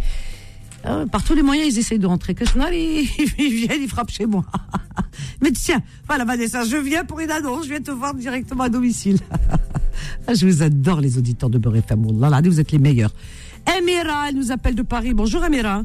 [0.86, 2.36] Ouais, par tous les moyens, ils essayent de rentrer.
[2.36, 3.08] Kesnar, ils,
[3.40, 4.46] ils viennent, ils frappent chez moi.
[5.42, 8.70] Mais tiens, voilà Vanessa, je viens pour une annonce, je viens te voir directement à
[8.70, 9.20] domicile.
[10.28, 12.20] Ah, je vous adore les auditeurs de Beurre FM.
[12.20, 13.12] Là, vous êtes les meilleurs.
[13.66, 15.13] Amira, elle nous appelle de Paris.
[15.13, 15.84] Bonjour Amira.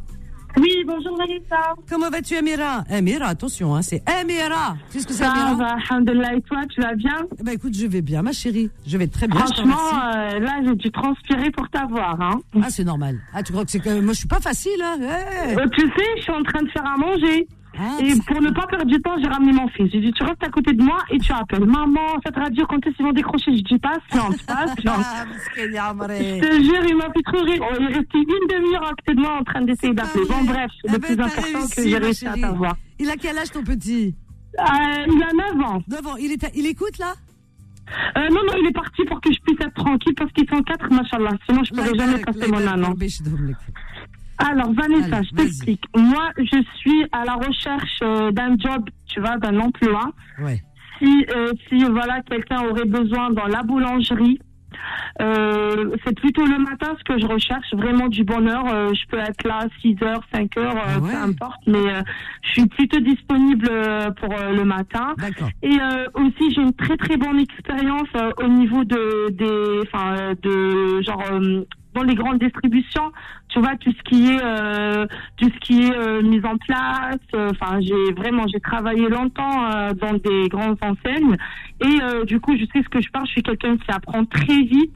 [0.58, 1.74] Oui, bonjour Vanessa.
[1.88, 2.84] Comment vas-tu Amira?
[2.90, 4.76] Amira, attention, hein, c'est Amira.
[4.90, 5.54] Tu sais ce que c'est Amira?
[5.54, 7.16] va, alhamdoulilah, et toi, tu vas bien?
[7.40, 8.70] Eh ben écoute, je vais bien, ma chérie.
[8.86, 9.40] Je vais très bien.
[9.40, 9.76] Franchement,
[10.14, 12.20] euh, là, j'ai dû transpirer pour t'avoir.
[12.20, 12.40] Hein.
[12.62, 13.18] Ah, c'est normal.
[13.32, 15.56] Ah, tu crois que c'est que moi je suis pas facile, hein Eh.
[15.58, 17.46] Euh, tu sais, je suis en train de faire à manger.
[17.74, 19.90] Et pour ne pas perdre du temps, j'ai ramené mon fils.
[19.90, 21.64] J'ai dit, tu restes à côté de moi et tu appelles.
[21.64, 23.56] Maman, cette radio, quand est-ce qu'ils vont décrocher?
[23.56, 24.92] Je dis, passe, non, passe, non.
[24.92, 27.62] je te jure, il m'a fait trop rire.
[27.62, 30.24] Oh, On est resté une demi-heure à côté de moi en train d'essayer d'appeler.
[30.28, 32.76] Bon, bref, c'est le plus important que j'ai réussi à t'avoir.
[32.98, 34.14] Il a quel âge ton petit?
[34.58, 34.64] Euh,
[35.06, 35.82] il a 9 ans.
[35.88, 36.16] 9 ans.
[36.18, 37.14] Il, écoute là?
[38.16, 40.62] Euh, non, non, il est parti pour que je puisse être tranquille parce qu'ils sont
[40.62, 41.30] quatre, machallah.
[41.46, 42.84] Sinon, je ne pourrais jamais passer mon âne.
[42.84, 42.94] Hein.
[44.50, 45.84] Alors, Vanessa, je t'explique.
[45.96, 50.10] Moi, je suis à la recherche euh, d'un job, tu vois, d'un emploi.
[50.40, 50.60] Ouais.
[50.98, 54.38] Si, euh, si voilà, quelqu'un aurait besoin dans la boulangerie,
[55.20, 58.64] euh, c'est plutôt le matin ce que je recherche, vraiment du bonheur.
[58.72, 61.10] Euh, je peux être là 6 heures, 5 heures, euh, Ah ouais.
[61.10, 62.02] peu importe, mais euh,
[62.42, 65.14] je suis plutôt disponible euh, pour euh, le matin.
[65.62, 70.16] Et euh, aussi, j'ai une très très bonne expérience euh, au niveau de des, enfin,
[70.16, 73.12] euh, de genre euh, dans les grandes distributions.
[73.48, 77.18] Tu vois tout ce qui est euh, tout ce qui est euh, mise en place.
[77.34, 81.36] euh, Enfin, j'ai vraiment j'ai travaillé longtemps euh, dans des grandes enseignes
[81.84, 83.26] et euh, du coup, je sais ce que je parle.
[83.26, 84.94] Je suis quelqu'un qui apprend très vite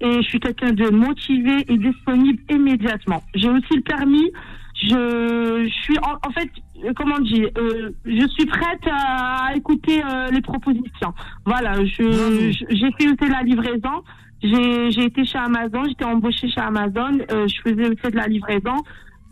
[0.00, 3.22] et je suis quelqu'un de motivé et disponible immédiatement.
[3.34, 4.30] J'ai aussi le permis.
[4.78, 6.50] Je, je suis en, en fait,
[6.84, 11.14] euh, comment dire, euh, je suis prête à, à écouter euh, les propositions.
[11.46, 11.86] Voilà, Bravo.
[11.86, 14.02] je, je- j'ai fait aussi la livraison.
[14.42, 17.18] J'ai, été chez Amazon, j'étais embauchée chez Amazon.
[17.30, 18.76] euh, je faisais aussi de la livraison.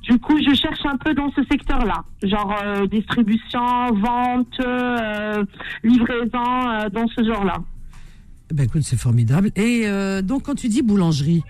[0.03, 5.45] Du coup, je cherche un peu dans ce secteur-là, genre euh, distribution, vente, euh,
[5.83, 7.57] livraison, dans ce genre-là.
[8.53, 9.51] Ben écoute, c'est formidable.
[9.57, 9.87] Et
[10.23, 11.43] donc, quand tu dis boulangerie,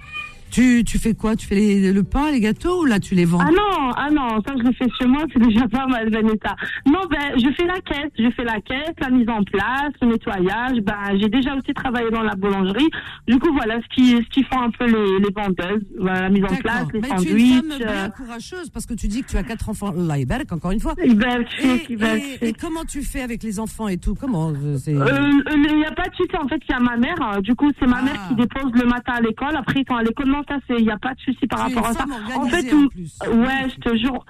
[0.54, 1.34] tu, tu fais quoi?
[1.36, 3.40] Tu fais les- le pain, les gâteaux ou là tu les vends?
[3.40, 6.54] Ah non, ah non, ça je le fais chez moi, c'est déjà pas mal, Vanessa.
[6.86, 10.08] Non, ben, je fais la caisse, je fais la caisse, la mise en place, le
[10.08, 10.78] nettoyage.
[10.82, 12.88] Ben, j'ai déjà aussi travaillé dans la boulangerie.
[13.26, 15.84] Du coup, voilà ce qui, ce qui font un peu les, les vendeuses.
[15.98, 17.54] La mise en place, les Mais tu es une sandwichs.
[17.56, 19.92] femme bien euh, courageuse parce que tu dis que tu as quatre enfants.
[20.16, 20.94] Ibarak, encore une fois.
[21.04, 24.14] ils veulent Et, et- et comment tu fais avec les enfants et tout?
[24.14, 26.96] Comment euh, Euh, Il n'y a pas de souci, en fait, il y a ma
[26.96, 27.16] mère.
[27.36, 28.02] euh, Du coup, c'est ma Ah.
[28.02, 29.56] mère qui dépose le matin à l'école.
[29.56, 30.26] Après, ils sont à l'école.
[30.28, 32.04] Non, il n'y a pas de souci par Tu rapport à ça.
[32.37, 32.87] En fait, en
[33.28, 34.24] ouais, je te jure.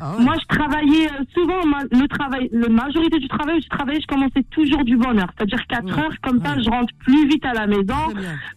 [0.00, 0.24] Ah ouais.
[0.24, 1.60] Moi, je travaillais euh, souvent,
[1.92, 5.28] le travail, la majorité du travail où je travaillais, je commençais toujours du bonheur.
[5.36, 7.94] C'est-à-dire 4 Ouais, heures, comme ça, je rentre plus vite à la maison.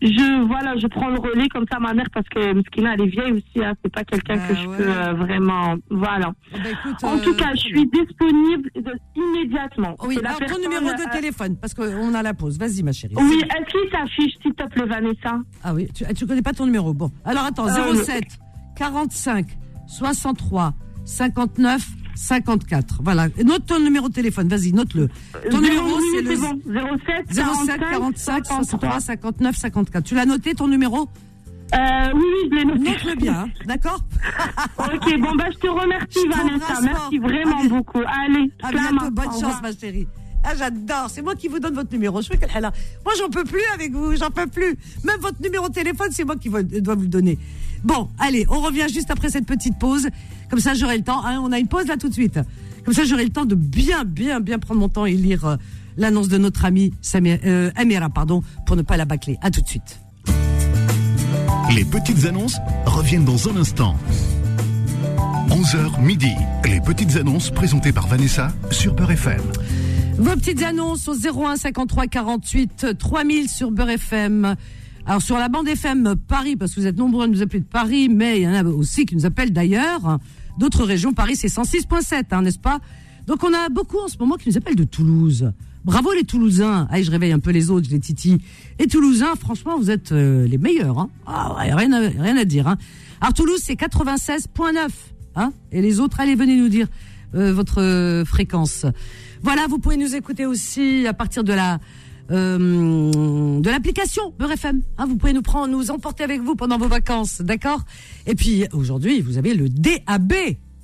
[0.02, 3.08] Je, voilà, je prends le relais comme ça, ma mère, parce que Mskina, elle est
[3.08, 6.32] vieille aussi, hein, c'est pas quelqu'un Bah que je peux euh, vraiment, voilà.
[6.56, 8.70] Eh ben, écoute, En euh, tout cas, je suis disponible
[9.16, 9.96] immédiatement.
[10.06, 12.58] Oui, alors ton numéro de euh, téléphone, parce qu'on a la pause.
[12.58, 13.16] Vas-y, ma chérie.
[13.18, 15.40] Oui, est-ce qu'il s'affiche, s'il te plaît, Vanessa?
[15.64, 16.94] Ah oui, tu, tu connais pas ton numéro.
[16.94, 18.24] Bon, alors attends, Euh, 07
[18.78, 19.46] 45
[19.88, 20.74] 63
[21.06, 21.86] 59
[22.16, 23.02] 54.
[23.04, 25.10] Voilà, note ton numéro de téléphone, vas-y, note-le.
[25.50, 26.60] Ton numéro, c'est le bon.
[27.06, 30.04] 07 07 45 63 59 54.
[30.06, 31.10] Tu l'as noté ton numéro?
[31.74, 32.80] Euh, oui, oui, je l'ai noté.
[32.92, 34.00] Note-le bien, hein, d'accord?
[34.78, 36.82] Ok, bon, bah, je te remercie, Je Vanessa.
[36.82, 37.70] Merci vraiment Allez.
[37.70, 38.00] beaucoup.
[38.06, 39.62] Allez, À bientôt, bonne chance, revoir.
[39.64, 40.08] ma chérie.
[40.44, 41.10] Ah, j'adore.
[41.10, 42.22] C'est moi qui vous donne votre numéro.
[42.22, 44.16] Je fais Moi, j'en peux plus avec vous.
[44.18, 44.76] J'en peux plus.
[45.04, 47.40] Même votre numéro de téléphone, c'est moi qui dois vous le donner.
[47.84, 50.08] Bon, allez, on revient juste après cette petite pause.
[50.50, 51.24] Comme ça, j'aurai le temps.
[51.26, 51.40] hein.
[51.44, 52.40] on a une pause là tout de suite.
[52.86, 55.56] Comme ça, j'aurai le temps de bien, bien, bien prendre mon temps et lire euh,
[55.98, 59.38] l'annonce de notre amie Samir- euh, Amira, pardon, pour ne pas la bâcler.
[59.42, 60.00] À tout de suite.
[61.74, 63.96] Les petites annonces reviennent dans un instant.
[65.50, 66.32] 11h midi.
[66.66, 69.42] Les petites annonces présentées par Vanessa sur Beurre FM.
[70.18, 74.56] Vos petites annonces au 01 53 48 3000 sur Beurre FM.
[75.06, 77.66] Alors sur la bande FM Paris, parce que vous êtes nombreux à nous appeler de
[77.66, 80.20] Paris, mais il y en a aussi qui nous appellent d'ailleurs.
[80.58, 82.80] D'autres régions, Paris c'est 106.7, hein, n'est-ce pas?
[83.28, 85.52] Donc on a beaucoup en ce moment qui nous appellent de Toulouse.
[85.84, 86.88] Bravo les Toulousains.
[86.90, 88.42] Allez, je réveille un peu les autres, les titis.
[88.80, 90.98] Les Toulousains, franchement, vous êtes euh, les meilleurs.
[90.98, 91.10] Hein.
[91.28, 92.70] Ah ouais, rien, à, rien à dire.
[92.70, 92.78] Hein.
[93.20, 94.88] Alors Toulouse c'est 96.9.
[95.36, 96.88] Hein Et les autres, allez, venez nous dire
[97.36, 98.86] euh, votre euh, fréquence.
[99.42, 101.80] Voilà, vous pouvez nous écouter aussi à partir de la
[102.32, 104.54] euh, de l'application Beurre.
[104.64, 107.82] Hein, vous pouvez nous prendre, nous emporter avec vous pendant vos vacances, d'accord?
[108.26, 110.34] Et puis aujourd'hui, vous avez le DAB.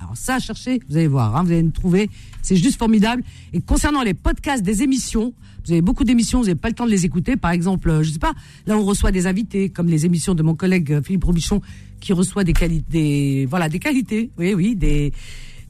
[0.00, 2.10] Alors ça, cherchez, vous allez voir, hein, vous allez nous trouver.
[2.42, 3.22] C'est juste formidable.
[3.52, 6.86] Et concernant les podcasts des émissions, vous avez beaucoup d'émissions, vous n'avez pas le temps
[6.86, 7.36] de les écouter.
[7.36, 8.32] Par exemple, euh, je sais pas,
[8.66, 11.60] là on reçoit des invités, comme les émissions de mon collègue euh, Philippe Robichon,
[12.00, 15.12] qui reçoit des qualités, voilà, des qualités, oui, oui, des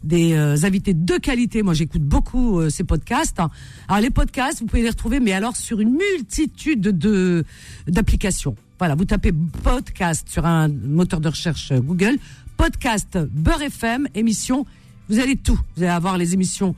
[0.02, 1.62] des euh, invités de qualité.
[1.62, 3.40] Moi, j'écoute beaucoup euh, ces podcasts.
[3.88, 7.44] Alors, les podcasts, vous pouvez les retrouver, mais alors sur une multitude de
[7.86, 8.56] d'applications.
[8.80, 9.30] Voilà, vous tapez
[9.62, 12.16] podcast sur un moteur de recherche euh, Google,
[12.56, 14.64] podcast Beurre FM, émission.
[15.10, 15.60] Vous allez tout.
[15.76, 16.74] Vous allez avoir les émissions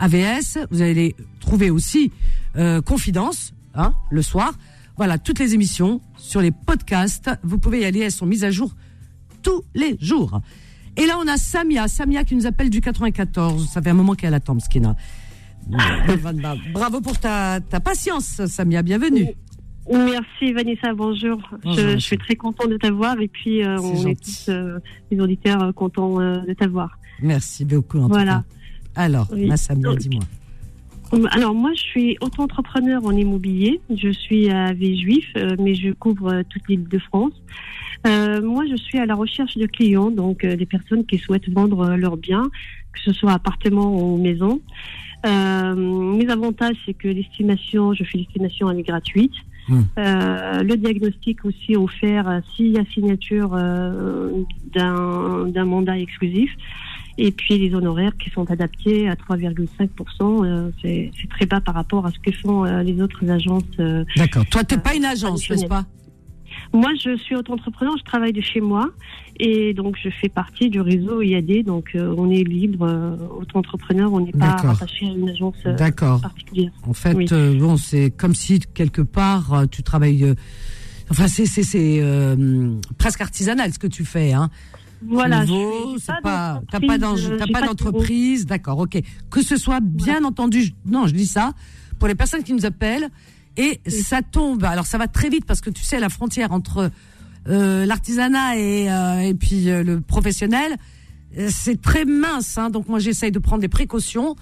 [0.00, 0.58] AVS.
[0.72, 2.10] Vous allez trouver aussi
[2.56, 4.54] euh, Confidence, hein, le soir.
[4.96, 7.30] Voilà, toutes les émissions sur les podcasts.
[7.44, 8.00] Vous pouvez y aller.
[8.00, 8.74] Elles sont mises à jour
[9.44, 10.40] tous les jours.
[10.96, 13.68] Et là, on a Samia, Samia qui nous appelle du 94.
[13.68, 14.96] Ça fait un moment qu'elle attend, Skina.
[16.72, 18.82] Bravo pour ta, ta patience, Samia.
[18.82, 19.28] Bienvenue.
[19.92, 21.42] Merci Vanessa, bonjour.
[21.62, 24.08] Bonjour, je, suis très contente de t'avoir et puis euh, on gentil.
[24.08, 24.78] est tous euh,
[25.10, 26.98] les auditeurs euh, contents euh, de t'avoir.
[27.20, 27.98] Merci beaucoup.
[27.98, 28.44] En Voilà.
[28.48, 29.02] Tout cas.
[29.02, 29.46] Alors, Oui.
[29.46, 30.22] ma Samia, dis-moi.
[31.32, 33.80] Alors moi je suis auto-entrepreneur en immobilier.
[33.94, 35.26] Je suis à Villejuif,
[35.58, 37.34] mais je couvre toute l'île de France.
[38.06, 41.48] Euh, moi je suis à la recherche de clients, donc euh, des personnes qui souhaitent
[41.48, 42.50] vendre euh, leurs biens,
[42.92, 44.60] que ce soit appartement ou maison.
[45.26, 49.32] Euh, mes avantages c'est que l'estimation, je fais l'estimation elle est gratuite.
[49.70, 54.30] Euh, le diagnostic aussi offert s'il y a signature euh,
[54.74, 56.50] d'un d'un mandat exclusif.
[57.16, 62.04] Et puis les honoraires qui sont adaptés à 3,5%, euh, c'est très bas par rapport
[62.04, 63.62] à ce que font les autres agences.
[64.16, 64.44] D'accord.
[64.50, 65.86] Toi, t'es pas une agence, n'est-ce pas?
[66.74, 68.90] Moi, je suis auto-entrepreneur, je travaille de chez moi
[69.38, 71.64] et donc je fais partie du réseau IAD.
[71.64, 75.76] Donc euh, on est libre, euh, auto-entrepreneur, on n'est pas rattaché à une agence euh,
[75.76, 76.20] D'accord.
[76.20, 76.72] particulière.
[76.86, 77.26] En fait, Oui.
[77.58, 80.34] bon, c'est comme si quelque part tu travailles.
[81.10, 82.02] enfin, c'est c'est c'est
[82.98, 84.50] presque artisanal ce que tu fais, hein.
[85.06, 85.44] Voilà.
[85.44, 88.98] Nouveau, c'est pas, t'as pas d'entreprise, t'as pas de d'entreprise, d'accord, ok.
[89.30, 91.52] Que ce soit bien entendu, je- non, je dis ça
[91.98, 93.08] pour les personnes qui nous appellent
[93.56, 94.64] et ça tombe.
[94.64, 96.90] Alors ça va très vite parce que tu sais la frontière entre
[97.48, 100.76] euh, l'artisanat et euh, et puis euh, le professionnel,
[101.38, 102.56] euh, c'est très mince.
[102.58, 104.34] Hein, donc moi j'essaye de prendre des précautions.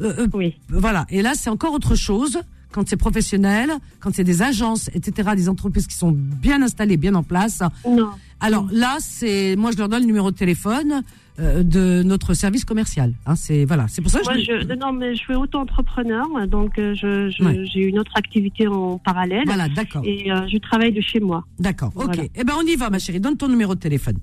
[0.00, 0.56] Euh, euh, Oui.
[0.68, 1.06] voilà.
[1.10, 2.38] Et là, c'est encore autre chose
[2.70, 7.14] quand c'est professionnel, quand c'est des agences, etc., des entreprises qui sont bien installées, bien
[7.16, 7.62] en place.
[7.86, 8.10] Non.
[8.40, 11.02] Alors là, c'est moi, je leur donne le numéro de téléphone
[11.38, 13.12] euh, de notre service commercial.
[13.26, 14.60] Hein, c'est voilà, c'est pour ça que je.
[14.60, 17.64] je, non, mais je suis auto-entrepreneur, donc euh, je, je- Ouais.
[17.72, 21.44] j'ai une autre activité en parallèle Voilà, d'accord, et euh, je travaille de chez moi.
[21.58, 22.04] d'accord, ok.
[22.06, 22.22] Voilà.
[22.34, 23.20] Eh ben, on y va, ma chérie.
[23.20, 24.18] Donne ton numéro de téléphone.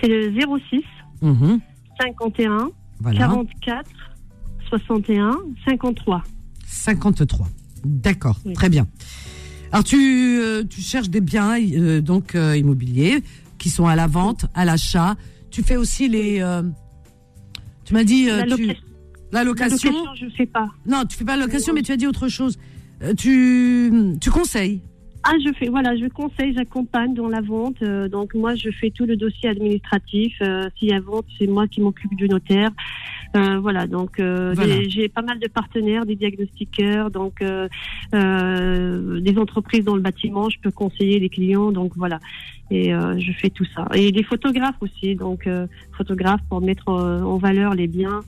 [0.00, 0.32] C'est le
[0.70, 0.82] 06
[1.22, 1.60] Mhm.
[2.00, 2.70] 51
[3.00, 3.18] Voilà.
[3.20, 3.88] 44
[4.68, 5.32] 61
[5.66, 6.22] 53.
[6.66, 7.46] 53.
[7.84, 8.52] D'accord, Oui.
[8.54, 8.86] très bien.
[9.70, 9.96] Alors tu,
[10.40, 13.22] euh, tu cherches des biens euh, donc euh, immobiliers
[13.58, 15.14] qui sont à la vente, à l'achat.
[15.52, 16.40] Tu fais aussi les.
[16.40, 16.62] euh,
[17.84, 18.66] tu m'as dit euh, La, tu-
[19.32, 19.90] la location.
[19.92, 20.68] location, je ne fais pas.
[20.86, 22.58] Non, tu fais pas la location, mais tu as dit autre chose.
[23.02, 24.80] Euh, tu, tu conseilles.
[25.24, 27.80] Ah, je fais, voilà, je conseille, j'accompagne dans la vente.
[27.82, 30.32] euh, donc moi, je fais tout le dossier administratif.
[30.42, 32.70] Euh, S'il y a vente, c'est moi qui m'occupe du notaire.
[33.34, 34.82] Euh, voilà, donc euh, Voilà.
[34.88, 37.66] j'ai pas mal de partenaires, des diagnostiqueurs, donc euh,
[38.14, 40.48] euh, des entreprises dans le bâtiment.
[40.50, 42.18] Je peux conseiller les clients, donc voilà.
[42.70, 43.86] Et euh, je fais tout ça.
[43.94, 45.66] Et des photographes aussi, donc euh,
[45.96, 48.20] photographes pour mettre en valeur les biens.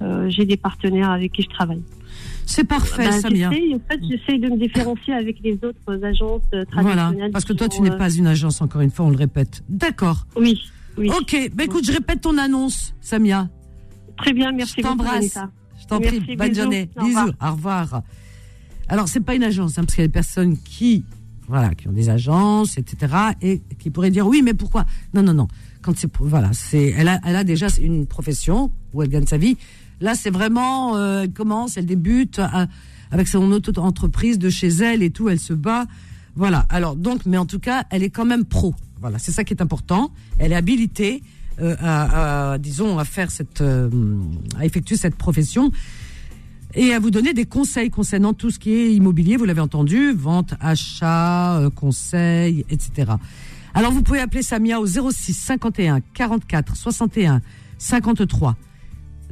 [0.00, 1.82] Euh, j'ai des partenaires avec qui je travaille.
[2.44, 3.48] C'est parfait, Bah, Samia.
[3.48, 7.30] en fait, j'essaye de me différencier avec les autres agences euh, Voilà, traditionnelles.
[7.32, 9.62] parce que toi, tu n'es pas une agence, encore une fois, on le répète.
[9.68, 10.26] D'accord.
[10.36, 10.60] Oui,
[10.98, 11.08] oui.
[11.18, 13.48] Ok, bah écoute, je répète ton annonce, Samia.
[14.22, 15.38] Très bien, merci Je t'embrasse.
[15.80, 16.60] Je t'en prie, bonne bisous.
[16.62, 16.90] journée.
[16.96, 17.34] Au Bisous, revoir.
[17.42, 18.02] au revoir.
[18.88, 21.04] Alors, c'est pas une agence, hein, parce qu'il y a des personnes qui,
[21.48, 24.84] voilà, qui ont des agences, etc., et qui pourraient dire oui, mais pourquoi?
[25.14, 25.48] Non, non, non.
[25.82, 29.38] Quand c'est, voilà, c'est, elle a, elle a déjà une profession où elle gagne sa
[29.38, 29.56] vie.
[30.00, 32.66] Là, c'est vraiment, euh, elle commence, elle débute à-
[33.10, 35.86] avec son auto-entreprise de chez elle et tout, elle se bat.
[36.36, 36.66] Voilà.
[36.70, 38.74] Alors, donc, mais en tout cas, elle est quand même pro.
[39.00, 40.12] Voilà, c'est ça qui est important.
[40.38, 41.22] Elle est habilitée
[41.60, 43.90] euh, à, à, disons, à faire cette, euh,
[44.58, 45.70] à effectuer cette profession
[46.74, 49.36] et à vous donner des conseils concernant tout ce qui est immobilier.
[49.36, 53.12] Vous l'avez entendu, vente, achat, euh, conseil, etc.
[53.74, 57.40] Alors, vous pouvez appeler Samia au 06 51 44 61
[57.78, 58.56] 53.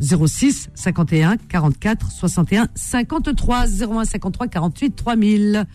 [0.00, 5.66] 06 51 44 61 53 01 53 48 3000.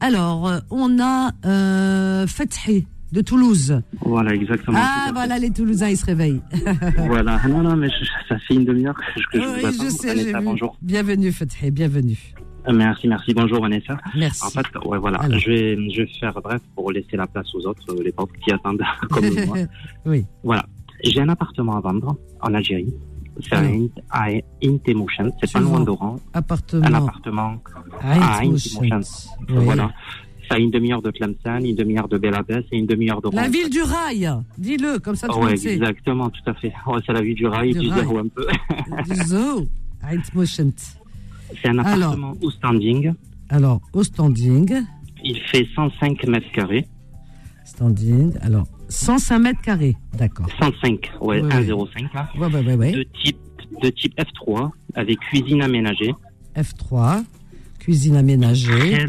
[0.00, 2.26] Alors, euh, on a euh,
[3.12, 3.80] de Toulouse.
[4.00, 4.78] Voilà, exactement.
[4.80, 6.42] Ah, voilà, les Toulousains, ils se réveillent.
[6.98, 7.40] Voilà.
[7.48, 9.84] Non, non, mais je- ça fait une demi-heure que je, je Oui, attends.
[9.84, 10.76] je sais, Vanessa, bonjour.
[10.82, 12.18] Bienvenue, Fethi, bienvenue.
[12.68, 13.32] Euh, Merci, merci.
[13.32, 13.96] Bonjour, Vanessa.
[14.14, 14.44] Merci.
[14.44, 15.18] En fait, ouais, voilà.
[15.20, 15.38] Alors.
[15.38, 18.32] Je vais, je vais faire bref pour laisser la place aux autres, euh, les pauvres
[18.44, 19.56] qui attendent comme moi.
[20.06, 20.26] oui.
[20.44, 20.66] Voilà.
[21.02, 22.92] J'ai un appartement à vendre en Algérie.
[23.40, 23.54] C'est.
[23.54, 24.26] Int- à
[24.64, 25.30] Intemouchen.
[25.40, 26.16] C'est pas loin d'Oran.
[26.34, 26.84] Appartement.
[26.84, 27.62] Un appartement
[28.02, 28.40] à.
[28.40, 29.00] Intemouchen.
[29.48, 29.54] Oui.
[29.64, 29.92] Voilà.
[30.50, 33.36] À une demi-heure de Tlemcen, une demi-heure de Belabès et une demi-heure d'Oran.
[33.36, 34.30] La ville du rail.
[34.56, 35.74] Dis-le, comme ça tu Ouais, le sais.
[35.74, 36.72] exactement, tout à fait.
[36.86, 38.00] Ouais, c'est la ville du rail, Du du rail.
[38.00, 38.46] zéro un peu.
[41.62, 42.10] C'est un Alors.
[42.12, 43.12] appartement au standing.
[43.48, 44.82] Alors, au standing.
[45.24, 46.86] Il fait 105 mètres carrés.
[47.64, 48.32] Standing.
[48.42, 49.96] Alors, 105 mètres carrés.
[50.16, 50.46] D'accord.
[50.60, 52.28] 105, ouais, Ouais, 1,05 là.
[52.38, 52.92] Ouais, ouais, ouais, ouais.
[52.92, 53.38] De type,
[53.82, 56.14] de type F3, avec cuisine aménagée.
[56.56, 57.24] F3.
[57.78, 58.72] Cuisine aménagée.
[58.72, 59.06] Très-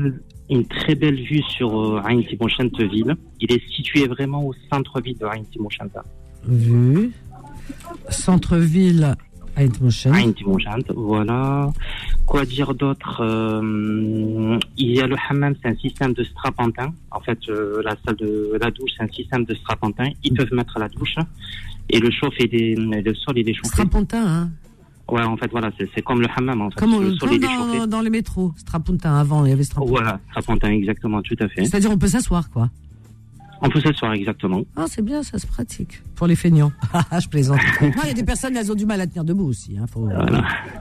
[0.50, 3.16] une très belle vue sur euh, Ain Timoshent ville.
[3.40, 5.44] Il est situé vraiment au centre-ville de Ain.
[6.48, 7.12] Vue.
[8.10, 9.16] Centre-ville.
[9.58, 9.68] Ain
[10.96, 11.70] voilà.
[12.26, 16.94] Quoi dire d'autre Euh, Il y a le hammam, c'est un système de strapontin.
[17.12, 20.10] En fait, euh, la salle de la douche, c'est un système de strapontin.
[20.24, 21.16] Ils peuvent mettre la douche
[21.90, 23.70] et le chauffe et des, le sol il est chauffé.
[23.70, 24.50] Strapontin, hein.
[25.12, 26.80] Ouais, en fait, voilà, c'est comme le hammam, en fait.
[26.80, 28.54] Comme, le comme dans, dans les métros.
[28.58, 29.92] Strapontin, avant, il y avait Strapontin.
[29.92, 31.66] Voilà, strapontin, exactement, tout à fait.
[31.66, 32.70] C'est-à-dire, on peut s'asseoir, quoi.
[33.62, 34.62] On peut s'asseoir, exactement.
[34.76, 36.02] Ah, c'est bien, ça se pratique.
[36.16, 36.72] Pour les feignants.
[37.12, 37.60] Ah, je plaisante.
[37.82, 39.78] Il y a des personnes, elles ont du mal à tenir debout aussi.
[39.78, 40.08] Hein, faut...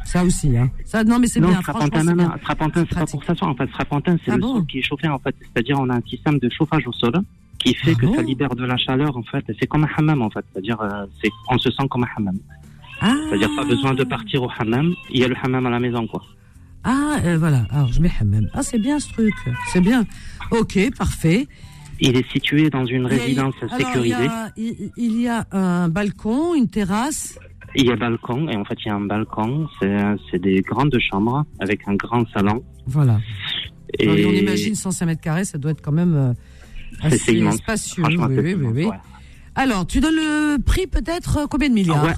[0.05, 0.57] Ça aussi.
[0.57, 0.71] Hein.
[0.85, 1.49] Ça, non, mais c'est bien.
[1.49, 3.51] c'est non, c'est pas pour s'asseoir.
[3.51, 5.35] En fait, strapontin, c'est Ah le bon sol qui est chauffé, en fait.
[5.41, 7.15] C'est-à-dire, on a un système de chauffage au sol
[7.59, 9.45] qui fait Ah que bon ça libère de la chaleur, en fait.
[9.59, 10.45] C'est comme un hammam, en fait.
[10.53, 11.07] C'est-à-dire, euh,
[11.49, 12.37] on se sent comme un hammam.
[13.01, 13.15] Ah.
[13.29, 14.93] C'est-à-dire, pas besoin de partir au hammam.
[15.11, 16.23] Il y a le hammam à la maison, quoi.
[16.85, 17.67] Ah, euh, voilà.
[17.71, 18.49] Alors, je mets hammam.
[18.55, 19.35] Ah, c'est bien ce truc.
[19.73, 20.05] C'est bien.
[20.51, 21.47] Ok, parfait.
[22.01, 24.15] Il est situé dans une Il y a- résidence alors, il y sécurisée.
[24.29, 24.51] a-
[24.97, 27.39] Il, y a un balcon, une terrasse.
[27.75, 29.69] Il y a balcon, et en fait, il y a un balcon.
[29.81, 32.63] C'est, des grandes chambres avec un grand salon.
[32.87, 33.21] Voilà.
[33.99, 36.33] Et on imagine 105 mètres carrés, ça doit être quand même euh,
[37.03, 37.57] assez immense.
[37.57, 38.05] spacieux.
[38.07, 38.91] Oui, oui, oui, ouais.
[39.55, 42.05] Alors, tu donnes le prix peut-être euh, combien de milliards?
[42.05, 42.15] Ah ouais.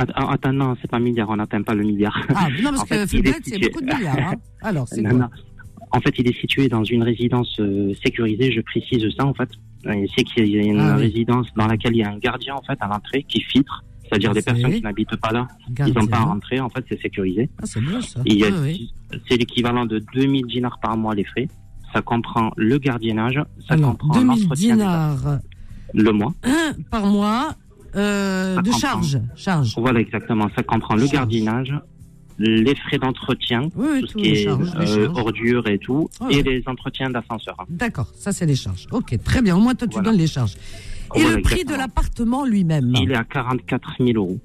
[0.00, 2.16] Att- Attends, non, c'est pas milliard, on n'atteint pas le milliard.
[2.34, 4.16] Ah, non, parce En que Fulbright, est c'est beaucoup de milliards.
[4.18, 4.34] hein.
[4.62, 5.30] Alors, c'est quoi.
[5.90, 9.48] En fait, il est situé dans une résidence euh, sécurisée, je précise ça en fait.
[9.86, 11.02] Euh, C'est qu'il y a une Ah oui.
[11.04, 14.34] résidence dans laquelle il y a un gardien en fait à l'entrée qui filtre, c'est-à-dire
[14.34, 16.00] des personnes qui n'habitent pas là, ils Gardien.
[16.02, 17.48] n'ont pas à rentrer, en fait c'est sécurisé.
[17.62, 18.20] Ah, c'est bien ça.
[18.20, 18.22] Ah,
[18.62, 18.92] oui.
[19.28, 21.48] C'est l'équivalent de 2000 dinars par mois les frais.
[21.94, 25.38] Ça comprend le gardiennage, ça Alors, comprend 2000 l'entretien dinars
[25.94, 26.34] le mois.
[26.44, 27.54] un par mois
[27.96, 28.78] euh, de comprend.
[28.78, 29.20] charge.
[29.36, 29.74] charge.
[29.76, 31.12] Voilà exactement, ça comprend le Charge.
[31.12, 31.74] gardiennage,
[32.38, 36.36] les frais d'entretien, Oui, tout ce qui est charges, euh, ordures et tout, Ah et
[36.36, 36.42] ouais.
[36.42, 37.56] les entretiens d'ascenseur.
[37.68, 38.86] D'accord, ça c'est les charges.
[38.92, 39.56] Ok, très bien.
[39.56, 40.10] Au moins toi tu Voilà.
[40.10, 40.54] donnes les charges.
[41.14, 44.38] Et Voilà, le prix de l'appartement lui-même Il est à 44 000 euros.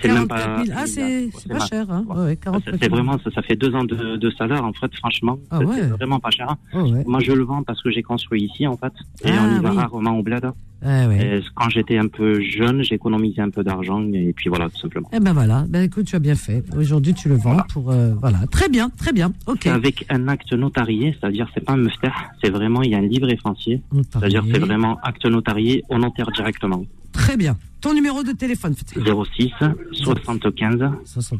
[0.00, 0.64] C'est même 44 pas.
[0.64, 0.78] 000.
[0.78, 1.90] Ah, c'est pas cher.
[1.90, 2.94] Hein ouais, ouais, 44 C'est 000.
[2.94, 5.38] vraiment, ça, ça fait deux ans de, de salaire, en fait, franchement.
[5.50, 5.80] Ah c'est ouais.
[5.88, 6.54] vraiment pas cher.
[6.74, 6.84] Oh.
[7.06, 8.92] Moi, je le vends parce que j'ai construit ici, en fait.
[9.24, 9.76] Et Ah, on y va oui.
[9.76, 10.46] rarement au bled.
[10.84, 11.06] Ah,
[11.54, 15.08] quand j'étais un peu jeune, j'ai économisé un peu d'argent, et puis voilà, tout simplement.
[15.12, 16.64] Eh ben voilà, ben écoute, tu as bien fait.
[16.76, 19.32] Aujourd'hui, tu le vends pour euh, voilà, très bien, très bien.
[19.46, 19.66] Ok.
[19.68, 22.10] Avec un acte notarié, c'est-à-dire c'est pas un meufter,
[22.42, 23.80] c'est vraiment, il y a un livret foncier.
[24.12, 26.84] C'est-à-dire c'est vraiment acte notarié au notaire directement.
[27.12, 27.56] Très bien.
[27.82, 29.00] Ton numéro de téléphone, Fethi.
[29.00, 29.50] 06
[29.92, 30.78] 75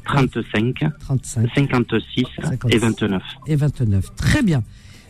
[0.05, 2.25] 35 35 56
[2.69, 3.23] et 29.
[3.47, 4.15] et 29.
[4.17, 4.63] Très bien.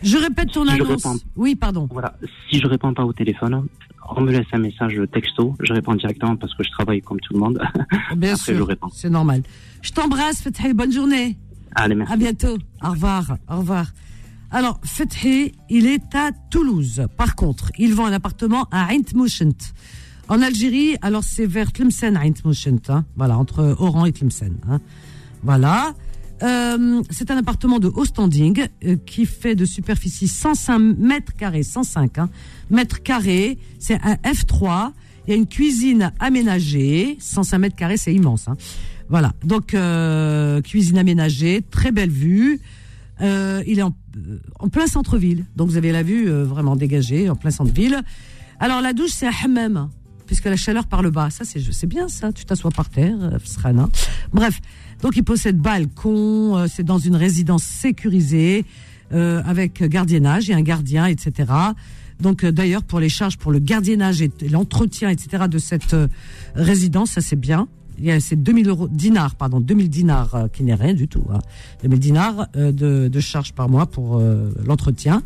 [0.02, 0.88] Je répète ton Si annonce.
[0.88, 1.88] réponds- Oui, pardon.
[1.90, 2.14] Voilà.
[2.50, 3.66] Si je réponds pas au téléphone,
[4.14, 5.56] on me laisse un message texto.
[5.62, 7.58] Je réponds directement parce que je travaille comme tout le monde.
[8.16, 8.66] Bien Après, je sûr.
[8.66, 8.88] réponds.
[8.92, 9.42] C'est normal.
[9.80, 10.74] Je t'embrasse, Fethi.
[10.74, 11.38] Bonne journée.
[11.74, 12.12] Allez, merci.
[12.12, 12.58] À bientôt.
[12.84, 13.38] Au revoir.
[13.48, 13.86] Au revoir.
[14.50, 17.06] Alors, Fethi, il est à Toulouse.
[17.16, 19.44] Par contre, il vend un appartement à Mouchent.
[20.32, 22.16] En Algérie, alors c'est vers Tlemcen.
[22.16, 23.04] Hein.
[23.16, 24.54] Voilà, entre Oran et Tlemcen.
[24.66, 24.80] Hein.
[25.42, 25.94] Voilà.
[26.42, 31.62] Euh, c'est un appartement de haut standing euh, qui fait de superficie 105 mètres carrés,
[31.62, 32.30] 105 hein,
[32.70, 33.58] mètres carrés.
[33.78, 34.92] C'est un F3.
[35.26, 38.48] Il y a une cuisine aménagée, 105 mètres carrés, c'est immense.
[38.48, 38.56] Hein.
[39.10, 42.58] Voilà, donc euh, cuisine aménagée, très belle vue.
[43.20, 46.74] Euh, il est en, euh, en plein centre-ville, donc vous avez la vue euh, vraiment
[46.74, 48.00] dégagée, en plein centre-ville.
[48.58, 49.90] Alors la douche, c'est un hammam,
[50.26, 53.38] puisque la chaleur par le bas, ça c'est bien ça, tu t'assois par terre, euh,
[53.38, 53.88] Fsrana.
[54.32, 54.60] Bref,
[55.02, 58.64] donc il possède balcon, euh, c'est dans une résidence sécurisée,
[59.12, 61.52] euh, avec gardiennage et un gardien, etc.
[62.20, 65.44] Donc d'ailleurs pour les charges pour le gardiennage et l'entretien, etc.
[65.50, 65.96] de cette
[66.54, 67.68] résidence, ça c'est bien.
[68.20, 71.24] C'est 2000 euros dinars, pardon, 2000 dinars euh, qui n'est rien du tout.
[71.32, 71.38] Hein.
[71.82, 75.22] 2000 dinars euh, de, de charges par mois pour euh, l'entretien.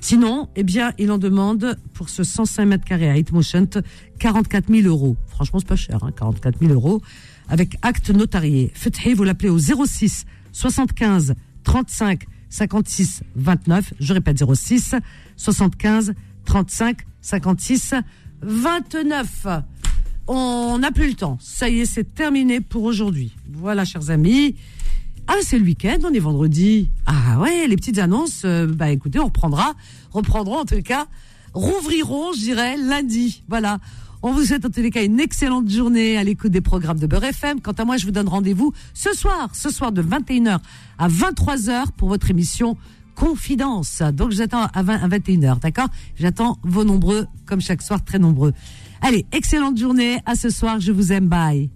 [0.00, 3.82] Sinon, eh bien, il en demande pour ce 105 mètres carrés à Hitmoshent
[4.18, 5.16] 44 000 euros.
[5.26, 7.02] Franchement, c'est pas cher, hein, 44 000 euros
[7.48, 8.70] avec acte notarié.
[8.74, 13.94] Fethi, vous l'appelez au 06 75 35 56 29.
[14.00, 14.94] Je répète 06
[15.36, 16.14] 75
[16.44, 17.94] 35 56
[18.42, 19.46] 29.
[20.28, 21.38] On n'a plus le temps.
[21.40, 23.32] Ça y est, c'est terminé pour aujourd'hui.
[23.50, 24.54] Voilà, chers amis.
[25.26, 26.90] Ah, c'est le week-end, on est vendredi.
[27.06, 29.74] Ah ouais, les petites annonces, euh, bah écoutez, on reprendra,
[30.10, 31.06] reprendrons en tout cas,
[31.52, 33.42] rouvrirons, je dirais, lundi.
[33.48, 33.78] Voilà.
[34.22, 37.06] On vous souhaite en tous les cas une excellente journée à l'écoute des programmes de
[37.06, 37.60] Beurre FM.
[37.60, 40.58] Quant à moi, je vous donne rendez-vous ce soir, ce soir de 21h
[40.98, 42.76] à 23h pour votre émission
[43.14, 44.02] Confidence.
[44.12, 45.88] Donc, j'attends à 20 à 21h, d'accord?
[46.16, 48.52] J'attends vos nombreux, comme chaque soir, très nombreux.
[49.02, 50.18] Allez, excellente journée.
[50.26, 50.80] À ce soir.
[50.80, 51.28] Je vous aime.
[51.28, 51.70] Bye.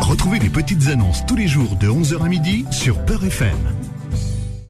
[0.00, 3.56] Retrouvez les petites annonces tous les jours de 11h à midi sur Peur FM.